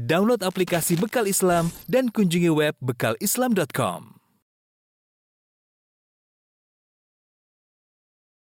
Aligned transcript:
Download 0.00 0.40
aplikasi 0.40 0.96
Bekal 0.96 1.28
Islam 1.28 1.68
dan 1.84 2.08
kunjungi 2.08 2.48
web 2.48 2.72
bekalislam.com. 2.80 4.16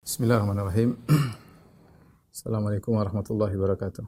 Bismillahirrahmanirrahim. 0.04 1.00
Assalamualaikum 2.34 2.92
warahmatullahi 2.92 3.56
wabarakatuh. 3.56 4.04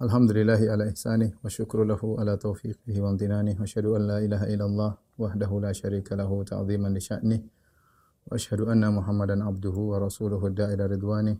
Alhamdulillahi 0.00 0.72
ala 0.72 0.88
ihsanih 0.88 1.36
wa 1.44 1.52
syukru 1.52 1.84
lahu 1.84 2.16
ala 2.16 2.40
taufiqihi 2.40 2.96
wa 3.04 3.12
amtinanih 3.12 3.60
wa 3.60 3.68
syahadu 3.68 4.00
an 4.00 4.08
la 4.08 4.24
ilaha 4.24 4.48
illallah 4.48 4.90
wahdahu 5.20 5.60
la 5.60 5.76
syarika 5.76 6.16
lahu 6.16 6.48
ta'ziman 6.48 6.96
li 6.96 7.00
sya'nih 7.04 7.40
wa 8.24 8.40
syahadu 8.40 8.72
anna 8.72 8.88
muhammadan 8.88 9.44
abduhu 9.44 9.92
wa 9.92 10.00
rasuluhu 10.00 10.48
da'ila 10.48 10.88
ridwanih 10.88 11.36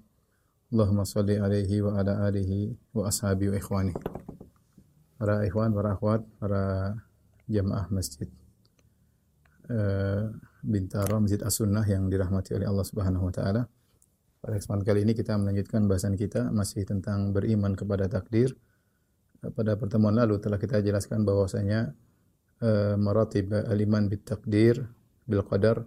Allahumma 0.67 1.07
salli 1.07 1.39
alaihi 1.39 1.79
wa 1.79 1.95
ala 1.95 2.27
alihi 2.27 2.75
wa 2.91 3.07
ashabi 3.07 3.47
wa 3.47 3.55
ikhwani. 3.55 3.95
Para 5.15 5.47
ikhwan, 5.47 5.71
para 5.71 5.95
akhwat, 5.95 6.27
para 6.43 6.63
jamaah 7.47 7.87
masjid 7.95 8.27
uh, 9.71 10.27
Bintaro, 10.67 11.23
Masjid 11.23 11.39
As-Sunnah 11.39 11.87
yang 11.87 12.11
dirahmati 12.11 12.59
oleh 12.59 12.67
Allah 12.67 12.83
Subhanahu 12.83 13.31
wa 13.31 13.33
taala. 13.33 13.63
Pada 14.43 14.59
kesempatan 14.59 14.83
kali 14.83 15.01
ini 15.07 15.15
kita 15.15 15.39
melanjutkan 15.39 15.87
bahasan 15.87 16.19
kita 16.19 16.51
masih 16.51 16.83
tentang 16.83 17.31
beriman 17.31 17.79
kepada 17.79 18.11
takdir. 18.11 18.51
Pada 19.39 19.79
pertemuan 19.79 20.19
lalu 20.19 20.43
telah 20.43 20.59
kita 20.59 20.83
jelaskan 20.83 21.23
bahwasanya 21.23 21.95
uh, 22.59 22.99
maratib 22.99 23.55
al-iman 23.55 24.11
bit 24.11 24.27
takdir 24.27 24.83
bil 25.31 25.47
qadar 25.47 25.87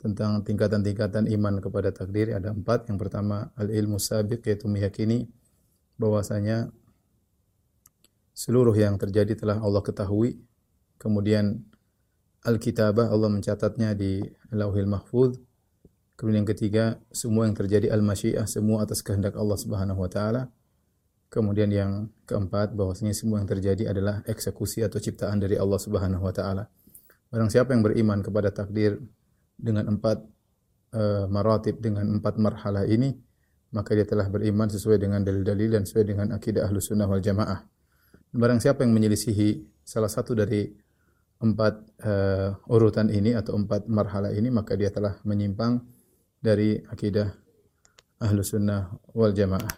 tentang 0.00 0.40
tingkatan-tingkatan 0.40 1.28
iman 1.28 1.60
kepada 1.60 1.92
takdir 1.92 2.32
ada 2.32 2.56
empat. 2.56 2.88
Yang 2.88 2.98
pertama 3.06 3.52
al-ilmu 3.54 4.00
sabiq 4.00 4.40
yaitu 4.48 4.64
meyakini 4.64 5.28
bahwasanya 6.00 6.72
seluruh 8.32 8.72
yang 8.72 8.96
terjadi 8.96 9.36
telah 9.36 9.60
Allah 9.60 9.84
ketahui. 9.84 10.40
Kemudian 10.96 11.60
al-kitabah 12.48 13.12
Allah 13.12 13.28
mencatatnya 13.28 13.92
di 13.92 14.24
Lauhil 14.48 14.88
Mahfuz. 14.88 15.36
Kemudian 16.16 16.44
yang 16.44 16.50
ketiga 16.52 16.84
semua 17.12 17.44
yang 17.44 17.56
terjadi 17.56 17.92
al-masyiah 17.92 18.44
semua 18.48 18.84
atas 18.84 19.04
kehendak 19.04 19.36
Allah 19.36 19.56
Subhanahu 19.60 20.00
wa 20.00 20.08
taala. 20.08 20.48
Kemudian 21.28 21.70
yang 21.70 21.92
keempat 22.24 22.74
bahwasanya 22.74 23.14
semua 23.14 23.38
yang 23.38 23.48
terjadi 23.48 23.92
adalah 23.92 24.24
eksekusi 24.26 24.82
atau 24.82 24.98
ciptaan 24.98 25.38
dari 25.38 25.60
Allah 25.60 25.78
Subhanahu 25.78 26.24
wa 26.24 26.34
taala. 26.34 26.68
Barang 27.30 27.52
siapa 27.52 27.70
yang 27.76 27.86
beriman 27.86 28.24
kepada 28.24 28.50
takdir 28.50 28.98
dengan 29.60 29.92
empat 29.92 30.18
uh, 30.96 31.24
maratib 31.28 31.78
dengan 31.78 32.08
empat 32.18 32.40
marhalah 32.40 32.88
ini 32.88 33.12
maka 33.70 33.94
dia 33.94 34.02
telah 34.02 34.26
beriman 34.26 34.66
sesuai 34.66 34.98
dengan 34.98 35.22
dalil-dalil 35.22 35.78
dan 35.78 35.82
sesuai 35.86 36.04
dengan 36.04 36.26
akidah 36.34 36.66
ahlu 36.66 36.82
sunnah 36.82 37.06
wal 37.06 37.22
jamaah. 37.22 37.62
Barang 38.34 38.58
siapa 38.58 38.82
yang 38.82 38.94
menyelisihi 38.94 39.62
salah 39.86 40.10
satu 40.10 40.34
dari 40.34 40.66
empat 41.40 41.74
uh, 42.04 42.50
urutan 42.68 43.08
ini 43.08 43.32
atau 43.32 43.56
empat 43.56 43.86
marhalah 43.86 44.34
ini 44.34 44.52
maka 44.52 44.74
dia 44.74 44.90
telah 44.92 45.16
menyimpang 45.22 45.80
dari 46.42 46.76
akidah 46.82 47.30
ahlu 48.20 48.42
sunnah 48.42 48.90
wal 49.14 49.32
jamaah. 49.32 49.70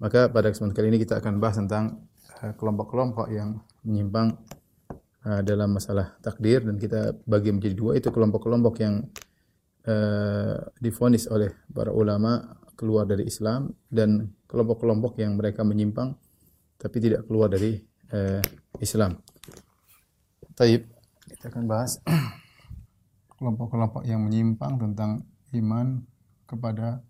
Maka 0.00 0.32
pada 0.32 0.50
kesempatan 0.50 0.76
kali 0.76 0.86
ini 0.96 0.98
kita 1.00 1.20
akan 1.20 1.38
bahas 1.38 1.60
tentang 1.60 2.08
eh, 2.40 2.56
kelompok-kelompok 2.56 3.28
uh, 3.28 3.32
yang 3.32 3.60
menyimpang 3.84 4.32
uh, 5.26 5.40
dalam 5.44 5.76
masalah 5.76 6.16
takdir 6.20 6.64
dan 6.64 6.76
kita 6.76 7.16
bagi 7.26 7.52
menjadi 7.52 7.74
dua 7.74 7.92
itu 7.96 8.08
kelompok-kelompok 8.12 8.74
yang 8.80 9.04
uh, 9.88 10.56
difonis 10.78 11.28
oleh 11.28 11.52
para 11.72 11.92
ulama 11.92 12.60
keluar 12.76 13.04
dari 13.04 13.28
Islam 13.28 13.72
dan 13.92 14.32
kelompok-kelompok 14.48 15.20
yang 15.20 15.36
mereka 15.36 15.60
menyimpang 15.66 16.16
tapi 16.80 16.96
tidak 16.96 17.28
keluar 17.28 17.52
dari 17.52 17.76
uh, 18.12 18.40
Islam. 18.80 19.20
Taib 20.56 20.88
kita 21.28 21.52
akan 21.52 21.64
bahas 21.68 22.00
kelompok-kelompok 23.36 24.04
yang 24.04 24.24
menyimpang 24.24 24.76
tentang 24.80 25.24
iman 25.56 26.04
kepada 26.48 27.00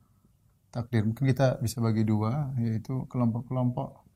takdir. 0.71 1.03
Mungkin 1.03 1.27
kita 1.27 1.59
bisa 1.59 1.83
bagi 1.83 2.07
dua, 2.07 2.55
yaitu 2.63 3.05
kelompok-kelompok 3.11 4.07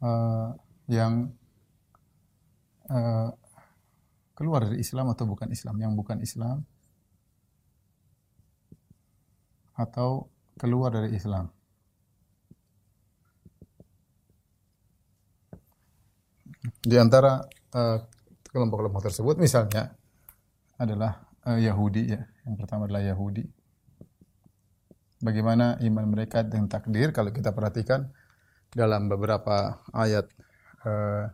uh, 0.00 0.56
yang 0.88 1.32
uh, 2.90 3.30
keluar 4.34 4.66
dari 4.66 4.82
Islam 4.82 5.12
atau 5.14 5.24
bukan 5.30 5.48
Islam, 5.54 5.76
yang 5.78 5.94
bukan 5.94 6.18
Islam 6.20 6.66
atau 9.74 10.30
keluar 10.54 10.94
dari 10.94 11.14
Islam. 11.14 11.50
Di 16.84 16.96
antara 17.00 17.42
uh, 17.74 17.98
kelompok-kelompok 18.48 19.02
tersebut 19.10 19.36
misalnya 19.40 19.96
adalah 20.78 21.26
uh, 21.48 21.58
Yahudi 21.58 22.12
ya. 22.12 22.22
Yang 22.46 22.56
pertama 22.64 22.86
adalah 22.86 23.02
Yahudi. 23.02 23.44
Bagaimana 25.24 25.80
iman 25.80 26.06
mereka 26.06 26.44
dengan 26.44 26.68
takdir 26.68 27.10
kalau 27.10 27.32
kita 27.32 27.56
perhatikan 27.56 28.12
dalam 28.74 29.08
beberapa 29.08 29.80
ayat 29.96 30.28
uh, 30.84 31.32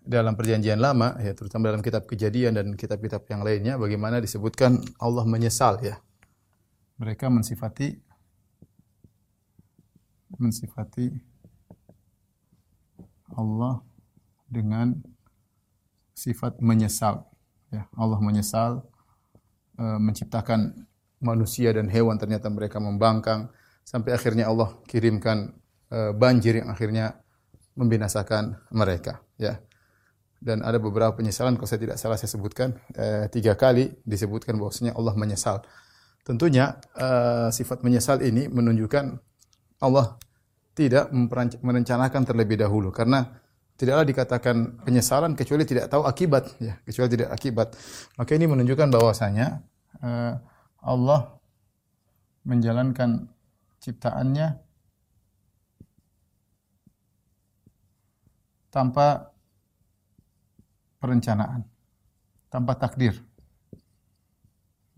dalam 0.00 0.32
perjanjian 0.32 0.80
lama 0.80 1.16
ya 1.20 1.36
terutama 1.36 1.68
dalam 1.68 1.84
kitab 1.84 2.08
kejadian 2.08 2.56
dan 2.56 2.66
kitab-kitab 2.72 3.28
yang 3.28 3.44
lainnya 3.44 3.76
bagaimana 3.76 4.18
disebutkan 4.18 4.80
Allah 4.96 5.24
menyesal 5.28 5.80
ya. 5.84 6.00
Mereka 7.00 7.28
mensifati 7.28 7.96
mensifati 10.40 11.12
Allah 13.36 13.84
dengan 14.48 14.96
sifat 16.16 16.60
menyesal 16.60 17.24
ya. 17.72 17.86
Allah 17.96 18.20
menyesal 18.20 18.84
e, 19.76 19.84
menciptakan 20.00 20.88
manusia 21.20 21.72
dan 21.76 21.92
hewan 21.92 22.16
ternyata 22.16 22.48
mereka 22.48 22.80
membangkang 22.80 23.52
sampai 23.84 24.16
akhirnya 24.16 24.48
Allah 24.48 24.76
kirimkan 24.88 25.52
e, 25.92 26.12
banjir 26.16 26.60
yang 26.64 26.72
akhirnya 26.72 27.20
membinasakan 27.76 28.60
mereka 28.72 29.24
ya 29.40 29.60
dan 30.40 30.64
ada 30.64 30.80
beberapa 30.80 31.12
penyesalan 31.12 31.60
kalau 31.60 31.68
saya 31.68 31.84
tidak 31.84 31.96
salah 32.00 32.16
saya 32.16 32.32
sebutkan 32.32 32.72
eh, 32.96 33.28
tiga 33.28 33.54
kali 33.60 33.92
disebutkan 34.08 34.56
bahwasanya 34.56 34.96
Allah 34.96 35.12
menyesal. 35.14 35.60
Tentunya 36.24 36.80
eh, 36.96 37.52
sifat 37.52 37.84
menyesal 37.84 38.24
ini 38.24 38.48
menunjukkan 38.48 39.04
Allah 39.84 40.16
tidak 40.72 41.12
merencanakan 41.60 42.24
terlebih 42.24 42.56
dahulu 42.56 42.88
karena 42.88 43.36
tidaklah 43.76 44.04
dikatakan 44.04 44.80
penyesalan 44.84 45.32
kecuali 45.36 45.64
tidak 45.68 45.92
tahu 45.92 46.04
akibat 46.04 46.56
ya 46.60 46.76
kecuali 46.84 47.08
tidak 47.16 47.32
akibat 47.32 47.76
maka 48.16 48.30
ini 48.36 48.48
menunjukkan 48.48 48.88
bahwasanya 48.92 49.60
eh, 50.00 50.34
Allah 50.80 51.36
menjalankan 52.44 53.28
ciptaannya 53.80 54.56
tanpa 58.72 59.29
perencanaan, 61.00 61.64
tanpa 62.52 62.76
takdir. 62.76 63.16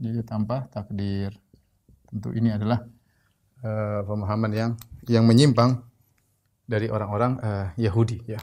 Jadi 0.03 0.21
tanpa 0.27 0.67
takdir. 0.69 1.31
Tentu 2.11 2.35
ini 2.35 2.51
adalah 2.51 2.83
uh, 3.63 4.03
pemahaman 4.05 4.53
yang 4.53 4.71
yang 5.07 5.25
menyimpang 5.25 5.79
dari 6.67 6.91
orang-orang 6.91 7.39
uh, 7.39 7.67
Yahudi 7.79 8.19
ya. 8.27 8.43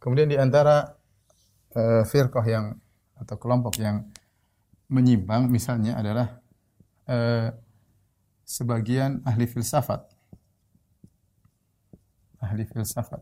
Kemudian 0.00 0.32
di 0.32 0.38
antara 0.40 0.96
uh, 1.76 2.02
firqah 2.08 2.46
yang 2.46 2.78
atau 3.20 3.36
kelompok 3.36 3.76
yang 3.76 4.08
menyimpang 4.88 5.46
misalnya 5.52 6.00
adalah 6.00 6.40
uh, 7.04 7.52
sebagian 8.48 9.22
ahli 9.22 9.46
filsafat 9.46 10.09
ahli 12.40 12.64
filsafat. 12.64 13.20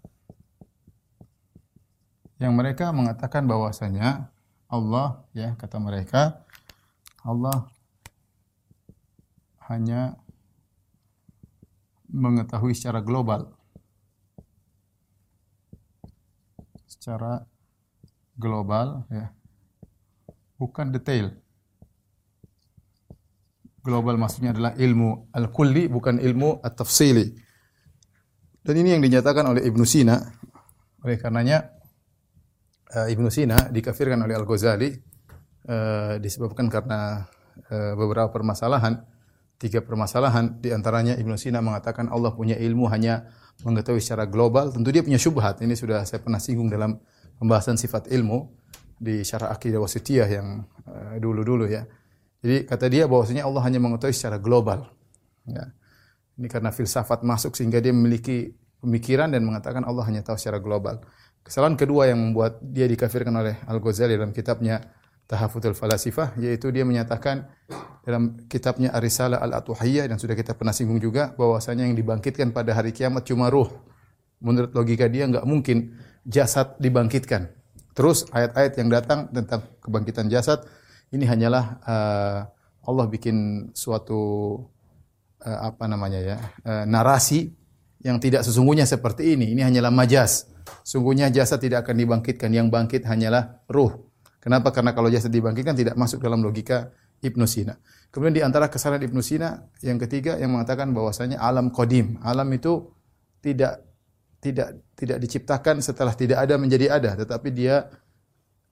Yang 2.39 2.53
mereka 2.55 2.95
mengatakan 2.95 3.51
bahwasanya 3.51 4.31
Allah 4.71 5.27
ya 5.35 5.59
kata 5.59 5.83
mereka 5.83 6.47
Allah 7.27 7.67
hanya 9.67 10.15
mengetahui 12.09 12.73
secara 12.73 13.03
global. 13.03 13.53
Secara 16.87 17.43
global 18.39 19.05
ya. 19.11 19.35
Bukan 20.57 20.95
detail. 20.95 21.35
Global 23.83 24.15
maksudnya 24.15 24.55
adalah 24.55 24.73
ilmu 24.79 25.31
al-kulli 25.35 25.91
bukan 25.91 26.23
ilmu 26.23 26.63
at-tafsili 26.63 27.48
dan 28.69 28.85
ini 28.85 28.93
yang 28.93 29.01
dinyatakan 29.01 29.49
oleh 29.49 29.65
Ibnu 29.65 29.81
Sina. 29.89 30.21
Oleh 31.01 31.17
karenanya 31.17 31.73
uh, 32.93 33.09
Ibnu 33.09 33.33
Sina 33.33 33.73
dikafirkan 33.73 34.21
oleh 34.21 34.37
Al-Ghazali 34.37 34.93
uh, 35.73 36.21
disebabkan 36.21 36.69
karena 36.69 37.25
uh, 37.73 37.97
beberapa 37.97 38.29
permasalahan 38.29 39.09
tiga 39.57 39.81
permasalahan 39.81 40.61
di 40.61 40.69
antaranya 40.69 41.17
Ibnu 41.17 41.41
Sina 41.41 41.65
mengatakan 41.65 42.13
Allah 42.13 42.37
punya 42.37 42.61
ilmu 42.61 42.93
hanya 42.93 43.33
mengetahui 43.65 44.05
secara 44.05 44.29
global. 44.29 44.69
Tentu 44.69 44.93
dia 44.93 45.01
punya 45.01 45.17
syubhat. 45.17 45.65
Ini 45.65 45.73
sudah 45.73 46.05
saya 46.05 46.21
pernah 46.21 46.37
singgung 46.37 46.69
dalam 46.69 47.01
pembahasan 47.41 47.81
sifat 47.81 48.13
ilmu 48.13 48.53
di 49.01 49.25
syarah 49.25 49.49
akidah 49.49 49.81
wasitiyah 49.81 50.29
yang 50.29 50.61
dulu-dulu 51.17 51.65
ya. 51.65 51.89
Jadi 52.45 52.69
kata 52.69 52.87
dia 52.93 53.09
bahwasanya 53.09 53.49
Allah 53.49 53.65
hanya 53.65 53.81
mengetahui 53.81 54.13
secara 54.13 54.37
global. 54.37 54.93
Ya. 55.49 55.73
Ini 56.39 56.47
karena 56.47 56.71
filsafat 56.71 57.27
masuk 57.27 57.59
sehingga 57.59 57.83
dia 57.83 57.91
memiliki 57.91 58.55
pemikiran 58.79 59.29
dan 59.35 59.43
mengatakan 59.43 59.83
Allah 59.83 60.07
hanya 60.07 60.23
tahu 60.23 60.39
secara 60.39 60.63
global. 60.63 61.03
Kesalahan 61.43 61.75
kedua 61.75 62.07
yang 62.07 62.31
membuat 62.31 62.63
dia 62.63 62.87
dikafirkan 62.87 63.35
oleh 63.35 63.59
Al-Ghazali 63.67 64.15
dalam 64.15 64.31
kitabnya 64.31 64.85
Tahafutul 65.29 65.77
Falasifah 65.77 66.41
yaitu 66.41 66.73
dia 66.73 66.89
menyatakan 66.89 67.45
dalam 68.01 68.41
kitabnya 68.49 68.95
Ar-Risalah 68.97 69.45
Al-Atuhiyah 69.45 70.09
dan 70.09 70.17
sudah 70.17 70.33
kita 70.33 70.57
pernah 70.57 70.73
singgung 70.73 70.97
juga 70.97 71.37
bahwasanya 71.37 71.85
yang 71.85 71.99
dibangkitkan 71.99 72.55
pada 72.55 72.73
hari 72.73 72.97
kiamat 72.97 73.29
cuma 73.29 73.53
ruh. 73.53 73.69
Menurut 74.41 74.73
logika 74.73 75.05
dia 75.11 75.29
enggak 75.29 75.45
mungkin 75.45 75.99
jasad 76.25 76.79
dibangkitkan. 76.81 77.51
Terus 77.93 78.25
ayat-ayat 78.31 78.73
yang 78.79 78.89
datang 78.89 79.29
tentang 79.29 79.67
kebangkitan 79.83 80.31
jasad 80.31 80.63
ini 81.11 81.27
hanyalah 81.29 81.83
uh, 81.83 82.41
Allah 82.89 83.07
bikin 83.11 83.69
suatu 83.77 84.21
uh, 85.45 85.73
apa 85.73 85.85
namanya 85.87 86.21
ya 86.23 86.37
uh, 86.67 86.85
narasi 86.89 87.53
yang 88.03 88.23
tidak 88.23 88.47
sesungguhnya 88.47 88.87
seperti 88.87 89.35
ini. 89.35 89.55
Ini 89.55 89.67
hanyalah 89.67 89.91
majas. 89.91 90.47
Sungguhnya 90.87 91.33
jasad 91.35 91.59
tidak 91.59 91.87
akan 91.87 91.99
dibangkitkan. 91.99 92.51
Yang 92.53 92.69
bangkit 92.71 93.03
hanyalah 93.05 93.67
ruh. 93.67 94.07
Kenapa? 94.39 94.71
Karena 94.71 94.95
kalau 94.95 95.11
jasad 95.11 95.35
dibangkitkan 95.35 95.75
tidak 95.75 95.99
masuk 95.99 96.23
dalam 96.23 96.39
logika 96.41 96.95
Ibnu 97.19 97.45
Sina. 97.51 97.75
Kemudian 98.15 98.35
di 98.39 98.43
antara 98.47 98.71
kesalahan 98.71 99.03
Ibnu 99.11 99.19
Sina 99.19 99.67
yang 99.83 99.99
ketiga 99.99 100.39
yang 100.39 100.55
mengatakan 100.55 100.95
bahwasanya 100.95 101.43
alam 101.43 101.75
kodim, 101.75 102.23
alam 102.23 102.47
itu 102.55 102.95
tidak 103.43 103.83
tidak 104.39 104.79
tidak 104.95 105.19
diciptakan 105.19 105.83
setelah 105.83 106.15
tidak 106.15 106.39
ada 106.47 106.55
menjadi 106.55 106.95
ada, 106.95 107.19
tetapi 107.19 107.51
dia 107.51 107.91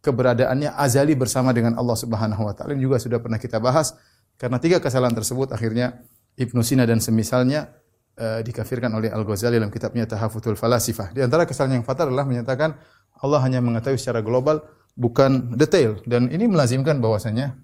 keberadaannya 0.07 0.79
azali 0.79 1.19
bersama 1.19 1.51
dengan 1.51 1.75
Allah 1.75 1.99
Subhanahu 1.99 2.47
wa 2.47 2.55
taala. 2.55 2.79
Juga 2.79 3.03
sudah 3.03 3.19
pernah 3.19 3.43
kita 3.43 3.59
bahas 3.59 3.99
karena 4.39 4.63
tiga 4.63 4.79
kesalahan 4.79 5.19
tersebut 5.19 5.51
akhirnya 5.51 6.07
Ibnu 6.37 6.61
Sina 6.61 6.85
dan 6.85 7.01
semisalnya 7.01 7.73
uh, 8.21 8.41
dikafirkan 8.45 8.93
oleh 8.93 9.09
Al-Ghazali 9.09 9.57
dalam 9.57 9.73
kitabnya 9.73 10.05
Tahafutul 10.05 10.57
Falasifah. 10.57 11.17
Di 11.17 11.25
antara 11.25 11.49
kesalahan 11.49 11.81
yang 11.81 11.87
fatal 11.87 12.13
adalah 12.13 12.29
menyatakan 12.29 12.77
Allah 13.25 13.41
hanya 13.41 13.65
mengetahui 13.65 13.97
secara 13.97 14.21
global 14.21 14.61
bukan 14.97 15.57
detail 15.57 16.01
dan 16.05 16.29
ini 16.29 16.45
melazimkan 16.49 17.01
bahwasanya 17.01 17.57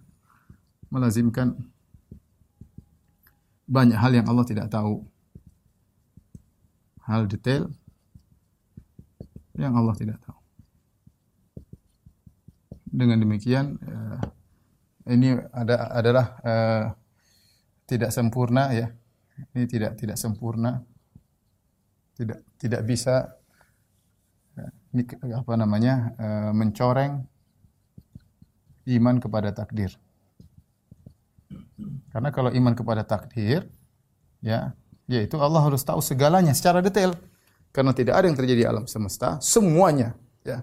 melazimkan 0.88 1.56
banyak 3.68 3.96
hal 3.96 4.12
yang 4.12 4.26
Allah 4.28 4.44
tidak 4.48 4.68
tahu. 4.68 5.04
Hal 7.04 7.28
detail 7.28 7.68
yang 9.56 9.76
Allah 9.76 9.96
tidak 9.96 10.16
tahu. 10.24 10.38
Dengan 12.92 13.20
demikian 13.20 13.80
uh, 13.80 14.20
ini 15.08 15.36
ada 15.52 15.76
adalah 15.92 16.26
uh, 16.44 16.84
tidak 17.86 18.10
sempurna 18.14 18.72
ya. 18.72 18.90
Ini 19.54 19.64
tidak 19.66 19.98
tidak 19.98 20.16
sempurna. 20.20 20.82
Tidak 22.12 22.38
tidak 22.60 22.82
bisa 22.84 23.42
ini 24.92 25.08
apa 25.32 25.56
namanya 25.56 26.12
e, 26.20 26.28
mencoreng 26.52 27.24
iman 28.92 29.16
kepada 29.16 29.48
takdir. 29.56 29.96
Karena 32.12 32.28
kalau 32.28 32.52
iman 32.52 32.74
kepada 32.76 33.02
takdir, 33.02 33.64
ya, 34.44 34.76
yaitu 35.08 35.40
Allah 35.40 35.64
harus 35.64 35.80
tahu 35.80 36.04
segalanya 36.04 36.52
secara 36.52 36.84
detail. 36.84 37.16
Karena 37.72 37.96
tidak 37.96 38.20
ada 38.20 38.28
yang 38.28 38.36
terjadi 38.36 38.68
alam 38.68 38.84
semesta, 38.84 39.40
semuanya, 39.40 40.12
ya. 40.44 40.60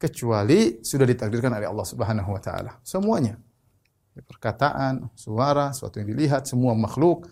Kecuali 0.00 0.80
sudah 0.80 1.04
ditakdirkan 1.04 1.52
oleh 1.52 1.68
Allah 1.68 1.84
Subhanahu 1.84 2.32
wa 2.32 2.40
taala. 2.40 2.80
Semuanya. 2.80 3.36
Perkataan, 4.24 5.12
suara, 5.16 5.72
sesuatu 5.72 6.00
yang 6.00 6.08
dilihat, 6.12 6.48
semua 6.48 6.76
makhluk 6.76 7.28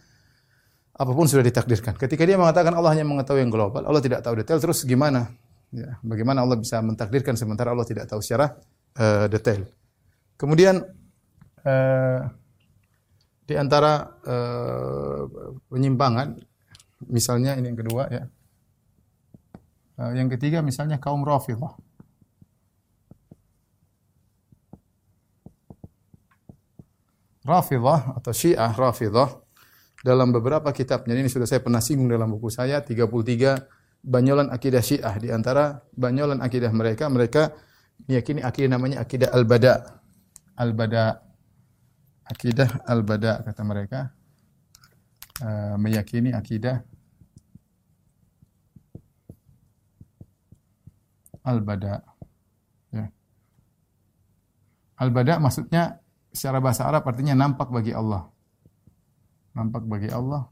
apa 0.98 1.14
pun 1.14 1.30
sudah 1.30 1.46
ditakdirkan. 1.46 1.94
Ketika 1.94 2.26
dia 2.26 2.34
mengatakan 2.34 2.74
Allah 2.74 2.90
hanya 2.90 3.06
mengetahui 3.06 3.46
yang 3.46 3.54
global, 3.54 3.86
Allah 3.86 4.02
tidak 4.02 4.18
tahu 4.26 4.34
detail, 4.42 4.58
terus 4.58 4.82
gimana? 4.82 5.30
Ya, 5.70 6.00
bagaimana 6.02 6.42
Allah 6.42 6.58
bisa 6.58 6.80
mentakdirkan 6.82 7.38
sementara 7.38 7.70
Allah 7.70 7.86
tidak 7.86 8.10
tahu 8.10 8.18
secara 8.18 8.58
uh, 8.98 9.30
detail. 9.30 9.68
Kemudian 10.34 10.82
uh, 11.62 12.20
di 13.46 13.54
antara 13.54 14.10
uh, 14.26 15.22
penyimpangan, 15.70 16.34
misalnya 17.06 17.54
ini 17.54 17.70
yang 17.70 17.78
kedua 17.78 18.04
ya. 18.10 18.24
Yang 19.98 20.38
ketiga 20.38 20.62
misalnya 20.62 21.02
kaum 21.02 21.26
Rafidhah. 21.26 21.74
Rafidhah 27.48 28.20
atau 28.20 28.32
Syiah 28.36 28.68
Rafidhah. 28.76 29.40
Dalam 30.04 30.30
beberapa 30.30 30.68
kitabnya 30.70 31.16
ini 31.16 31.32
sudah 31.32 31.48
saya 31.48 31.64
pernah 31.64 31.80
singgung 31.82 32.06
dalam 32.06 32.30
buku 32.30 32.52
saya 32.52 32.84
33 32.84 33.08
banyolan 34.04 34.52
akidah 34.52 34.84
Syiah. 34.84 35.16
Di 35.16 35.32
antara 35.32 35.80
banyolan 35.96 36.44
akidah 36.44 36.68
mereka 36.70 37.08
mereka 37.08 37.56
meyakini 38.04 38.44
akidah 38.44 38.68
namanya 38.76 39.00
akidah 39.00 39.32
al-bada. 39.32 40.04
Al-bada. 40.60 41.24
Akidah 42.28 42.84
al-bada 42.84 43.40
kata 43.40 43.62
mereka. 43.64 44.00
Uh, 45.40 45.80
meyakini 45.80 46.36
akidah 46.36 46.84
al-bada. 51.48 52.04
Ya. 52.92 53.08
al-bada 54.98 55.38
maksudnya 55.38 56.02
secara 56.38 56.62
bahasa 56.62 56.86
Arab 56.86 57.02
artinya 57.02 57.34
nampak 57.34 57.66
bagi 57.74 57.90
Allah 57.90 58.30
nampak 59.58 59.82
bagi 59.90 60.06
Allah 60.14 60.46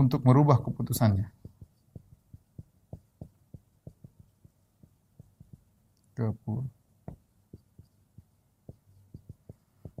untuk 0.00 0.24
merubah 0.24 0.64
keputusannya. 0.64 1.28
Kepul. 6.16 6.64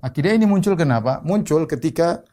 Akidah 0.00 0.32
ini 0.32 0.48
muncul 0.48 0.72
kenapa? 0.80 1.20
Muncul 1.20 1.68
ketika 1.68 2.24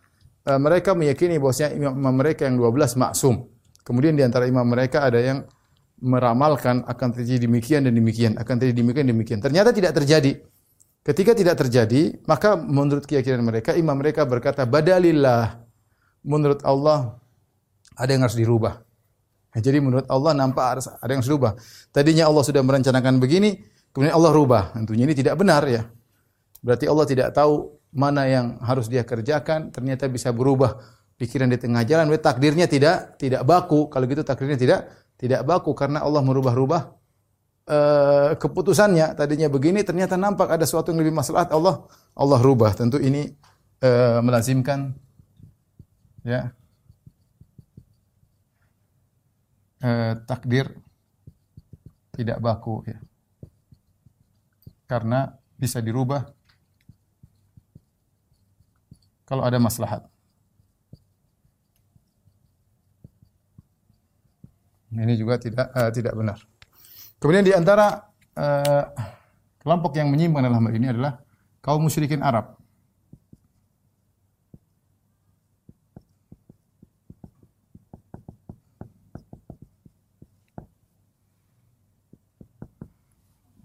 uh, 0.48 0.56
mereka 0.56 0.96
meyakini 0.96 1.36
bahwasanya 1.36 1.75
imam 1.75 2.15
mereka 2.15 2.48
yang 2.48 2.56
12 2.56 2.96
maksum. 2.96 3.51
Kemudian 3.84 4.15
di 4.15 4.24
antara 4.24 4.48
imam 4.48 4.63
mereka 4.63 5.03
ada 5.03 5.20
yang 5.20 5.44
meramalkan 6.00 6.88
akan 6.88 7.10
terjadi 7.12 7.48
demikian 7.48 7.84
dan 7.84 7.91
demikian, 7.96 8.39
akan 8.39 8.56
terjadi 8.56 8.79
demikian 8.79 9.03
dan 9.12 9.13
demikian. 9.20 9.39
Ternyata 9.44 9.75
tidak 9.75 9.91
terjadi. 10.00 10.39
Ketika 11.07 11.31
tidak 11.31 11.55
terjadi, 11.55 12.19
maka 12.27 12.59
menurut 12.59 13.07
keyakinan 13.07 13.39
mereka, 13.39 13.71
imam 13.71 13.95
mereka 13.95 14.27
berkata, 14.27 14.67
"Badalillah." 14.67 15.63
Menurut 16.27 16.59
Allah, 16.67 17.15
ada 17.95 18.11
yang 18.11 18.27
harus 18.27 18.35
dirubah. 18.35 18.83
Nah, 19.55 19.61
jadi 19.63 19.79
menurut 19.79 20.03
Allah 20.11 20.35
nampak 20.35 20.83
ada 20.99 21.07
yang 21.07 21.23
harus 21.23 21.31
dirubah. 21.31 21.55
Tadinya 21.95 22.27
Allah 22.27 22.43
sudah 22.43 22.59
merencanakan 22.59 23.23
begini, 23.23 23.55
kemudian 23.95 24.11
Allah 24.11 24.35
rubah. 24.35 24.75
Tentunya 24.75 25.07
ini 25.07 25.15
tidak 25.15 25.39
benar 25.39 25.63
ya. 25.71 25.87
Berarti 26.59 26.91
Allah 26.91 27.05
tidak 27.07 27.31
tahu 27.31 27.71
mana 27.95 28.27
yang 28.27 28.59
harus 28.59 28.91
dia 28.91 29.07
kerjakan, 29.07 29.71
ternyata 29.71 30.11
bisa 30.11 30.35
berubah 30.35 30.75
pikiran 31.15 31.47
di 31.47 31.55
tengah 31.55 31.87
jalan. 31.87 32.11
Takdirnya 32.19 32.67
tidak 32.67 33.15
tidak 33.15 33.47
baku. 33.47 33.87
Kalau 33.87 34.03
gitu 34.03 34.27
takdirnya 34.27 34.59
tidak 34.59 34.91
tidak 35.15 35.47
baku 35.47 35.71
karena 35.71 36.03
Allah 36.03 36.19
merubah-rubah 36.19 36.97
uh, 37.67 38.33
keputusannya. 38.39 39.13
Tadinya 39.13 39.51
begini, 39.51 39.83
ternyata 39.83 40.15
nampak 40.15 40.50
ada 40.50 40.63
sesuatu 40.63 40.89
yang 40.95 41.03
lebih 41.03 41.15
maslahat 41.15 41.51
Allah 41.51 41.86
Allah 42.15 42.39
rubah. 42.39 42.74
Tentu 42.74 42.97
ini 42.97 43.29
uh, 43.83 44.19
melazimkan 44.24 44.95
ya 46.27 46.51
eh, 49.79 50.13
takdir 50.27 50.67
tidak 52.15 52.41
baku 52.41 52.83
ya. 52.88 53.00
Karena 54.88 55.36
bisa 55.59 55.83
dirubah 55.83 56.27
kalau 59.27 59.43
ada 59.43 59.59
maslahat. 59.59 60.07
Ini 64.88 65.13
juga 65.19 65.36
tidak 65.36 65.67
uh, 65.75 65.91
tidak 65.91 66.15
benar. 66.15 66.39
Kemudian 67.17 67.41
di 67.41 67.50
antara 67.50 68.13
uh, 68.38 68.86
kelompok 69.57 69.97
yang 69.97 70.13
menyimpang 70.13 70.45
dalam 70.45 70.62
hal 70.62 70.74
ini 70.77 70.88
adalah 70.93 71.17
kaum 71.65 71.81
musyrikin 71.81 72.21
Arab. 72.21 72.53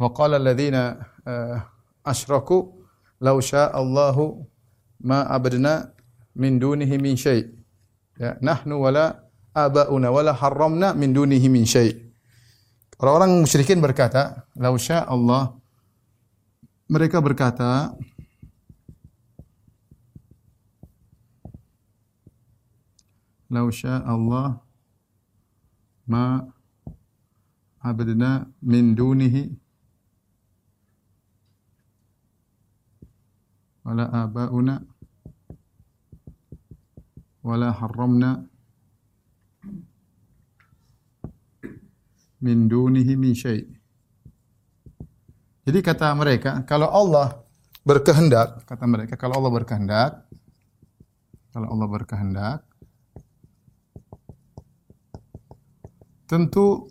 Qala 0.02 0.34
alladziina 0.34 0.98
asyraku 2.02 2.74
law 3.22 3.38
syaa'a 3.38 3.78
Allahu 3.78 4.42
ma 5.06 5.22
abadna 5.30 5.94
min 6.34 6.58
dunihi 6.58 6.98
min 6.98 7.14
syai. 7.14 7.46
Ya, 8.18 8.34
nahnu 8.42 8.82
wala 8.82 9.30
abauna 9.54 10.10
wala 10.10 10.34
haramna 10.34 10.90
min 10.98 11.14
syai. 11.62 12.11
Orang-orang 13.02 13.42
musyrikin 13.42 13.82
berkata, 13.82 14.46
"Lau 14.54 14.78
Allah 14.78 15.58
mereka 16.86 17.18
berkata, 17.18 17.90
"Lau 23.50 23.66
Allah 24.06 24.62
ma 26.06 26.46
abadna 27.82 28.46
min 28.62 28.94
dunihi 28.94 29.50
wala 33.82 34.06
abauna 34.14 34.78
wala 37.42 37.74
haramna 37.74 38.46
min 42.42 42.66
dunihi 42.66 43.14
min 43.14 43.32
syai. 43.32 43.62
Jadi 45.62 45.78
kata 45.78 46.10
mereka, 46.18 46.66
kalau 46.66 46.90
Allah 46.90 47.38
berkehendak, 47.86 48.66
kata 48.66 48.82
mereka, 48.90 49.14
kalau 49.14 49.38
Allah 49.38 49.52
berkehendak, 49.54 50.26
kalau 51.54 51.70
Allah 51.70 51.86
berkehendak, 51.86 52.58
tentu 56.26 56.90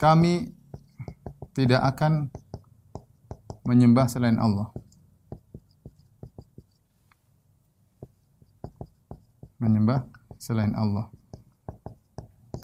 kami 0.00 0.56
tidak 1.52 1.84
akan 1.92 2.32
menyembah 3.68 4.08
selain 4.08 4.40
Allah. 4.40 4.72
Menyembah 9.60 10.08
selain 10.40 10.72
Allah. 10.72 11.12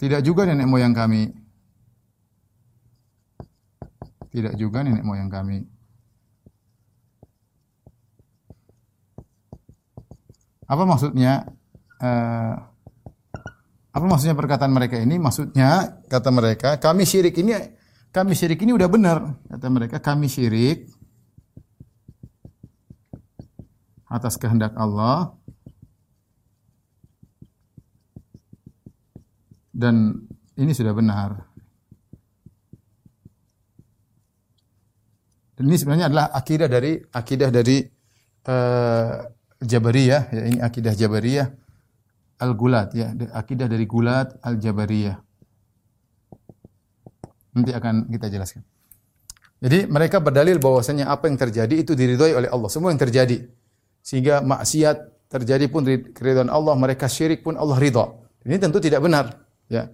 Tidak 0.01 0.25
juga 0.25 0.49
nenek 0.49 0.65
moyang 0.65 0.95
kami 0.95 1.44
tidak 4.35 4.59
juga 4.59 4.83
nenek 4.83 5.07
moyang 5.07 5.31
kami. 5.31 5.63
Apa 10.67 10.83
maksudnya? 10.83 11.47
Uh, 12.03 12.59
apa 13.95 14.03
maksudnya 14.03 14.35
perkataan 14.35 14.75
mereka 14.75 14.99
ini? 14.99 15.15
Maksudnya 15.15 16.03
kata 16.11 16.27
mereka, 16.35 16.75
kami 16.83 17.07
syirik 17.07 17.39
ini 17.39 17.55
kami 18.11 18.35
syirik 18.35 18.59
ini 18.59 18.75
udah 18.75 18.91
benar. 18.91 19.39
Kata 19.47 19.71
mereka, 19.71 20.03
kami 20.03 20.27
syirik 20.27 20.91
atas 24.11 24.35
kehendak 24.35 24.75
Allah 24.75 25.31
dan 29.71 30.27
ini 30.59 30.75
sudah 30.75 30.91
benar. 30.91 31.54
Dan 35.55 35.71
ini 35.71 35.77
sebenarnya 35.79 36.11
adalah 36.11 36.25
akidah 36.35 36.67
dari 36.67 36.99
akidah 36.99 37.49
dari 37.49 37.77
uh, 38.51 39.23
Jabariyah 39.63 40.23
ya 40.35 40.41
ini 40.51 40.59
akidah 40.59 40.91
Jabariyah 40.91 41.47
Al-Gulat 42.43 42.91
ya 42.91 43.15
akidah 43.31 43.71
dari 43.71 43.87
Gulat 43.87 44.35
Al-Jabariyah. 44.43 45.17
Nanti 47.55 47.71
akan 47.71 48.11
kita 48.11 48.27
jelaskan. 48.27 48.67
Jadi 49.63 49.87
mereka 49.87 50.19
berdalil 50.19 50.59
bahwasanya 50.59 51.07
apa 51.07 51.31
yang 51.31 51.39
terjadi 51.39 51.71
itu 51.79 51.95
diridhoi 51.95 52.35
oleh 52.35 52.49
Allah. 52.51 52.67
Semua 52.67 52.91
yang 52.91 52.99
terjadi 52.99 53.47
sehingga 54.03 54.43
maksiat 54.43 55.31
terjadi 55.31 55.71
pun 55.71 55.87
keridhaan 55.87 56.51
Allah, 56.51 56.75
mereka 56.75 57.07
syirik 57.07 57.41
pun 57.41 57.55
Allah 57.55 57.79
ridha. 57.79 58.11
Ini 58.45 58.61
tentu 58.61 58.77
tidak 58.77 59.01
benar, 59.01 59.41
ya. 59.71 59.89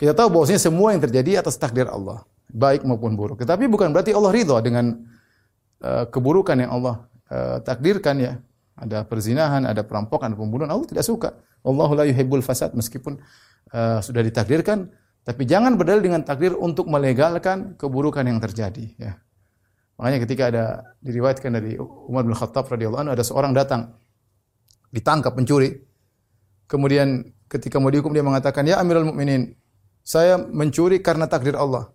Kita 0.00 0.16
tahu 0.16 0.32
bahwasanya 0.32 0.62
semua 0.62 0.96
yang 0.96 1.02
terjadi 1.04 1.44
atas 1.44 1.60
takdir 1.60 1.90
Allah 1.90 2.24
baik 2.50 2.84
maupun 2.84 3.16
buruk. 3.16 3.40
Tetapi 3.40 3.66
bukan 3.70 3.94
berarti 3.94 4.12
Allah 4.12 4.32
ridha 4.34 4.56
dengan 4.60 4.94
uh, 5.80 6.04
keburukan 6.08 6.56
yang 6.58 6.70
Allah 6.74 7.04
uh, 7.32 7.58
takdirkan 7.64 8.16
ya. 8.20 8.34
Ada 8.74 9.06
perzinahan, 9.06 9.62
ada 9.70 9.86
perampokan, 9.86 10.34
ada 10.34 10.38
pembunuhan. 10.38 10.66
Allah 10.66 10.86
tidak 10.90 11.06
suka. 11.06 11.38
Allah 11.62 11.88
la 11.94 12.04
yuhibbul 12.10 12.42
fasad 12.42 12.74
meskipun 12.74 13.22
uh, 13.70 14.02
sudah 14.02 14.20
ditakdirkan, 14.20 14.90
tapi 15.24 15.48
jangan 15.48 15.78
berdalil 15.78 16.04
dengan 16.04 16.20
takdir 16.20 16.52
untuk 16.52 16.90
melegalkan 16.90 17.78
keburukan 17.80 18.26
yang 18.26 18.42
terjadi 18.42 18.84
ya. 19.00 19.16
Makanya 19.96 20.18
ketika 20.26 20.42
ada 20.50 20.64
diriwayatkan 21.00 21.50
dari 21.54 21.78
Umar 21.80 22.26
bin 22.26 22.34
Khattab 22.34 22.66
radhiyallahu 22.66 23.08
anhu 23.08 23.12
ada 23.14 23.24
seorang 23.24 23.54
datang 23.54 23.94
ditangkap 24.90 25.32
pencuri. 25.32 25.80
Kemudian 26.66 27.30
ketika 27.46 27.78
mau 27.78 27.88
dihukum 27.88 28.10
dia 28.10 28.26
mengatakan, 28.26 28.66
"Ya 28.66 28.82
Amirul 28.82 29.06
Mukminin, 29.06 29.54
saya 30.02 30.36
mencuri 30.36 30.98
karena 30.98 31.30
takdir 31.30 31.54
Allah." 31.54 31.94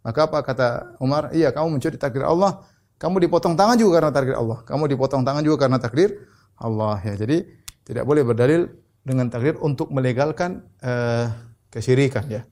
Maka 0.00 0.28
apa 0.28 0.38
kata 0.40 0.68
Umar? 1.00 1.32
Iya, 1.36 1.52
kamu 1.52 1.76
mencuri 1.76 2.00
takdir 2.00 2.24
Allah, 2.24 2.64
kamu 3.00 3.16
dipotong 3.24 3.56
tangan 3.56 3.80
juga 3.80 4.00
karena 4.00 4.12
takdir 4.12 4.36
Allah. 4.36 4.58
Kamu 4.64 4.84
dipotong 4.84 5.24
tangan 5.24 5.40
juga 5.40 5.56
karena 5.64 5.80
takdir 5.80 6.20
Allah 6.60 7.00
ya. 7.00 7.16
Jadi 7.16 7.48
tidak 7.84 8.04
boleh 8.04 8.20
berdalil 8.20 8.68
dengan 9.00 9.32
takdir 9.32 9.56
untuk 9.64 9.88
melegalkan 9.88 10.68
uh, 10.84 11.32
kesyirikan 11.72 12.28
ya. 12.28 12.44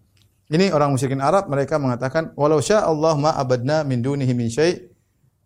Ini 0.48 0.72
orang 0.72 0.96
musyrikin 0.96 1.20
Arab 1.20 1.52
mereka 1.52 1.76
mengatakan 1.76 2.32
walau 2.32 2.64
sya 2.64 2.80
Allah 2.80 3.12
ma 3.20 3.36
abadna 3.36 3.84
min 3.84 4.00
dunihi 4.00 4.32
min 4.32 4.48
syai 4.48 4.88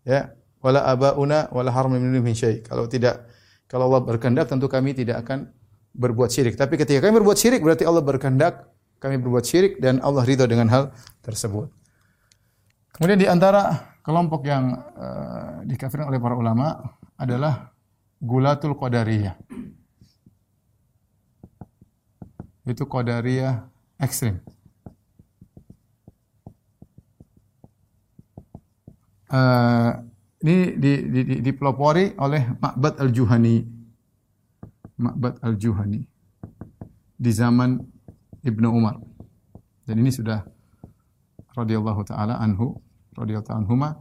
ya 0.07 0.31
wala 0.63 0.87
abauna 0.87 1.51
wala 1.51 1.75
haram 1.75 1.91
min 1.91 2.07
dunihi 2.07 2.23
min 2.23 2.39
syai. 2.39 2.63
Kalau 2.63 2.87
tidak 2.87 3.27
kalau 3.67 3.91
Allah 3.91 4.07
berkehendak 4.07 4.47
tentu 4.47 4.71
kami 4.71 4.95
tidak 4.95 5.27
akan 5.27 5.51
berbuat 5.99 6.31
syirik. 6.31 6.55
Tapi 6.55 6.79
ketika 6.79 7.03
kami 7.03 7.19
berbuat 7.19 7.35
syirik 7.35 7.59
berarti 7.59 7.83
Allah 7.83 8.07
berkehendak 8.07 8.71
kami 9.03 9.19
berbuat 9.19 9.43
syirik 9.43 9.83
dan 9.83 9.99
Allah 9.99 10.23
ridha 10.23 10.47
dengan 10.47 10.71
hal 10.71 10.95
tersebut. 11.27 11.82
Kemudian 12.93 13.17
di 13.17 13.25
antara 13.25 13.97
kelompok 14.05 14.45
yang 14.45 14.77
uh, 14.77 15.65
dikafirkan 15.65 16.13
oleh 16.13 16.21
para 16.21 16.37
ulama 16.37 16.77
adalah 17.17 17.73
gulatul 18.21 18.77
qadariyah. 18.77 19.33
Itu 22.69 22.85
qadariyah 22.85 23.65
ekstrim. 23.97 24.45
Uh, 29.33 30.05
ini 30.45 30.77
di, 30.77 30.93
di, 31.09 31.21
di, 31.25 31.35
dipelopori 31.41 32.13
oleh 32.21 32.45
Ma'bad 32.61 33.01
al-Juhani. 33.01 33.57
Ma'bad 35.01 35.41
al-Juhani. 35.41 36.05
Di 37.17 37.31
zaman 37.33 37.81
Ibnu 38.45 38.69
Umar. 38.69 39.01
Dan 39.89 40.05
ini 40.05 40.13
sudah 40.13 40.45
radhiyallahu 41.57 42.03
taala 42.09 42.41
anhu 42.41 42.77
radhiyallahu 43.17 43.59
anhuma 43.65 44.01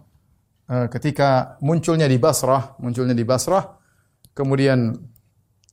uh, 0.71 0.87
ketika 0.87 1.59
munculnya 1.59 2.07
di 2.07 2.15
Basrah, 2.15 2.79
munculnya 2.79 3.15
di 3.15 3.27
Basrah, 3.27 3.63
kemudian 4.31 4.95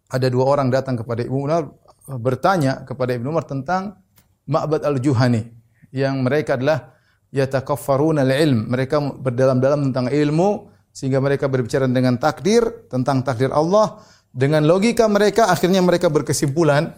ada 0.08 0.26
dua 0.32 0.44
orang 0.48 0.72
datang 0.72 0.96
kepada 0.96 1.22
Ibnu 1.22 1.36
Umar 1.44 1.68
bertanya 2.16 2.88
kepada 2.88 3.12
Ibnu 3.12 3.28
Umar 3.28 3.44
tentang 3.44 4.00
Ma'bad 4.48 4.80
al-Juhani 4.80 5.44
yang 5.92 6.24
mereka 6.24 6.56
adalah 6.56 6.96
yatakaffaruna 7.28 8.24
al-ilm. 8.24 8.72
Mereka 8.72 9.20
berdalam-dalam 9.20 9.92
tentang 9.92 10.08
ilmu 10.08 10.72
sehingga 10.88 11.20
mereka 11.20 11.46
berbicara 11.52 11.84
dengan 11.84 12.16
takdir, 12.16 12.88
tentang 12.88 13.20
takdir 13.20 13.52
Allah. 13.52 14.00
Dengan 14.28 14.64
logika 14.64 15.04
mereka 15.08 15.52
akhirnya 15.52 15.84
mereka 15.84 16.08
berkesimpulan 16.08 16.96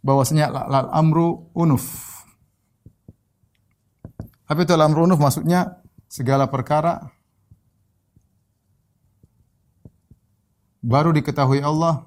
bahwasanya 0.00 0.48
al-amru 0.48 1.52
unuf. 1.52 2.15
Apa 4.46 4.62
itu 4.62 4.72
alam 4.74 4.94
runuf? 4.94 5.18
Maksudnya 5.18 5.82
segala 6.06 6.46
perkara 6.46 7.10
baru 10.78 11.10
diketahui 11.10 11.58
Allah 11.58 12.06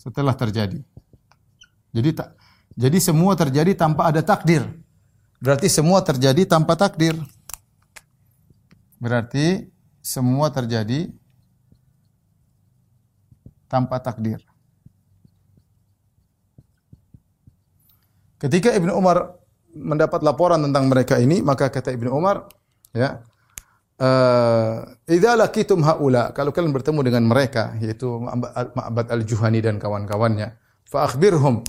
setelah 0.00 0.32
terjadi. 0.32 0.80
Jadi 1.92 2.10
tak 2.16 2.40
jadi 2.72 2.96
semua 2.96 3.36
terjadi 3.36 3.76
tanpa 3.76 4.08
ada 4.08 4.24
takdir. 4.24 4.64
Berarti 5.36 5.68
semua 5.68 6.00
terjadi 6.00 6.48
tanpa 6.48 6.80
takdir. 6.80 7.20
Berarti 8.96 9.68
semua 10.00 10.48
terjadi 10.48 11.12
tanpa 13.68 14.00
takdir. 14.00 14.49
Ketika 18.40 18.72
Ibnu 18.72 18.96
Umar 18.96 19.36
mendapat 19.76 20.24
laporan 20.24 20.64
tentang 20.64 20.88
mereka 20.88 21.20
ini, 21.20 21.44
maka 21.44 21.68
kata 21.68 21.92
Ibnu 21.92 22.08
Umar, 22.08 22.48
ya, 22.96 23.20
uh, 24.00 24.88
idza 25.04 25.36
laqitum 25.36 25.84
haula, 25.84 26.32
kalau 26.32 26.48
kalian 26.48 26.72
bertemu 26.72 27.00
dengan 27.04 27.28
mereka 27.28 27.76
yaitu 27.78 28.08
Ma'bad 28.16 29.12
al-Juhani 29.12 29.60
dan 29.60 29.76
kawan-kawannya, 29.76 30.56
fa 30.88 31.04
akhbirhum 31.04 31.60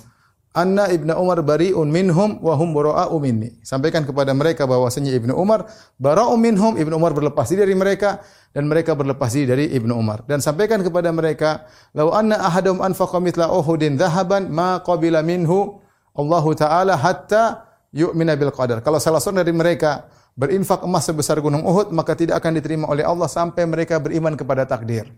anna 0.56 0.88
Ibnu 0.88 1.12
Umar 1.12 1.44
bari'un 1.44 1.92
minhum 1.92 2.40
wa 2.40 2.56
hum 2.56 2.72
bara'u 2.72 3.20
minni. 3.20 3.60
Sampaikan 3.68 4.08
kepada 4.08 4.32
mereka 4.32 4.64
bahwasanya 4.64 5.12
Ibnu 5.12 5.36
Umar 5.36 5.68
bara'u 6.00 6.40
minhum, 6.40 6.80
Ibnu 6.80 6.96
Umar 6.96 7.12
berlepas 7.12 7.52
diri 7.52 7.68
dari 7.68 7.76
mereka 7.76 8.24
dan 8.56 8.72
mereka 8.72 8.96
berlepas 8.96 9.32
diri 9.36 9.48
dari 9.48 9.66
Ibnu 9.76 9.92
Umar. 9.92 10.24
Dan 10.24 10.40
sampaikan 10.40 10.80
kepada 10.80 11.12
mereka, 11.12 11.68
"Lau 11.92 12.16
anna 12.16 12.40
ahadum 12.40 12.80
anfaqa 12.80 13.20
mithla 13.20 13.52
Uhudin 13.52 14.00
dhahaban 14.00 14.52
ma 14.52 14.80
qabila 14.80 15.20
minhu 15.20 15.81
Allah 16.12 16.46
taala 16.56 16.94
hatta 17.00 17.68
yu'mina 17.96 18.36
bil 18.36 18.52
qadar." 18.52 18.84
Kalau 18.84 19.00
salah 19.00 19.20
seorang 19.24 19.44
dari 19.44 19.56
mereka 19.56 20.08
berinfak 20.36 20.84
emas 20.88 21.06
sebesar 21.08 21.40
gunung 21.44 21.64
Uhud, 21.64 21.92
maka 21.92 22.16
tidak 22.16 22.40
akan 22.40 22.58
diterima 22.58 22.86
oleh 22.88 23.04
Allah 23.04 23.28
sampai 23.28 23.68
mereka 23.68 24.00
beriman 24.00 24.36
kepada 24.40 24.64
takdir. 24.64 25.12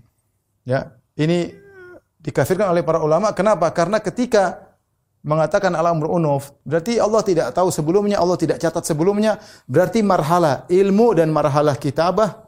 Ya, 0.63 0.95
ini 1.15 1.53
dikafirkan 2.23 2.71
oleh 2.71 2.81
para 2.81 3.03
ulama. 3.03 3.35
Kenapa? 3.35 3.69
Karena 3.75 3.99
ketika 3.99 4.73
mengatakan 5.23 5.71
alam 5.71 6.03
unuf, 6.03 6.51
berarti 6.67 6.99
Allah 6.99 7.23
tidak 7.23 7.55
tahu 7.55 7.71
sebelumnya, 7.71 8.19
Allah 8.19 8.35
tidak 8.35 8.59
catat 8.59 8.83
sebelumnya, 8.83 9.39
berarti 9.67 10.03
marhala 10.03 10.67
ilmu 10.67 11.15
dan 11.15 11.31
marhala 11.31 11.75
kitabah 11.79 12.42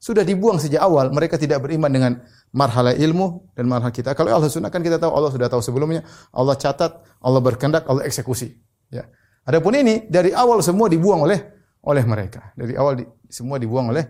sudah 0.00 0.24
dibuang 0.24 0.56
sejak 0.56 0.80
awal. 0.80 1.12
Mereka 1.12 1.36
tidak 1.36 1.60
beriman 1.60 1.92
dengan 1.92 2.12
marhala 2.56 2.96
ilmu 2.96 3.52
dan 3.52 3.68
marhala 3.68 3.92
kita. 3.92 4.16
Kalau 4.16 4.32
Allah 4.32 4.48
sunnah 4.48 4.72
kan 4.72 4.80
kita 4.80 4.96
tahu 4.96 5.12
Allah 5.12 5.28
sudah 5.28 5.46
tahu 5.52 5.60
sebelumnya, 5.60 6.02
Allah 6.32 6.56
catat, 6.56 7.04
Allah 7.20 7.40
berkehendak, 7.44 7.84
Allah 7.84 8.08
eksekusi. 8.08 8.56
Ya. 8.88 9.06
Adapun 9.44 9.76
ini 9.76 10.08
dari 10.08 10.32
awal 10.32 10.64
semua 10.64 10.88
dibuang 10.88 11.28
oleh 11.28 11.38
oleh 11.84 12.04
mereka. 12.08 12.56
Dari 12.56 12.72
awal 12.74 13.04
di, 13.04 13.04
semua 13.28 13.60
dibuang 13.60 13.92
oleh 13.92 14.08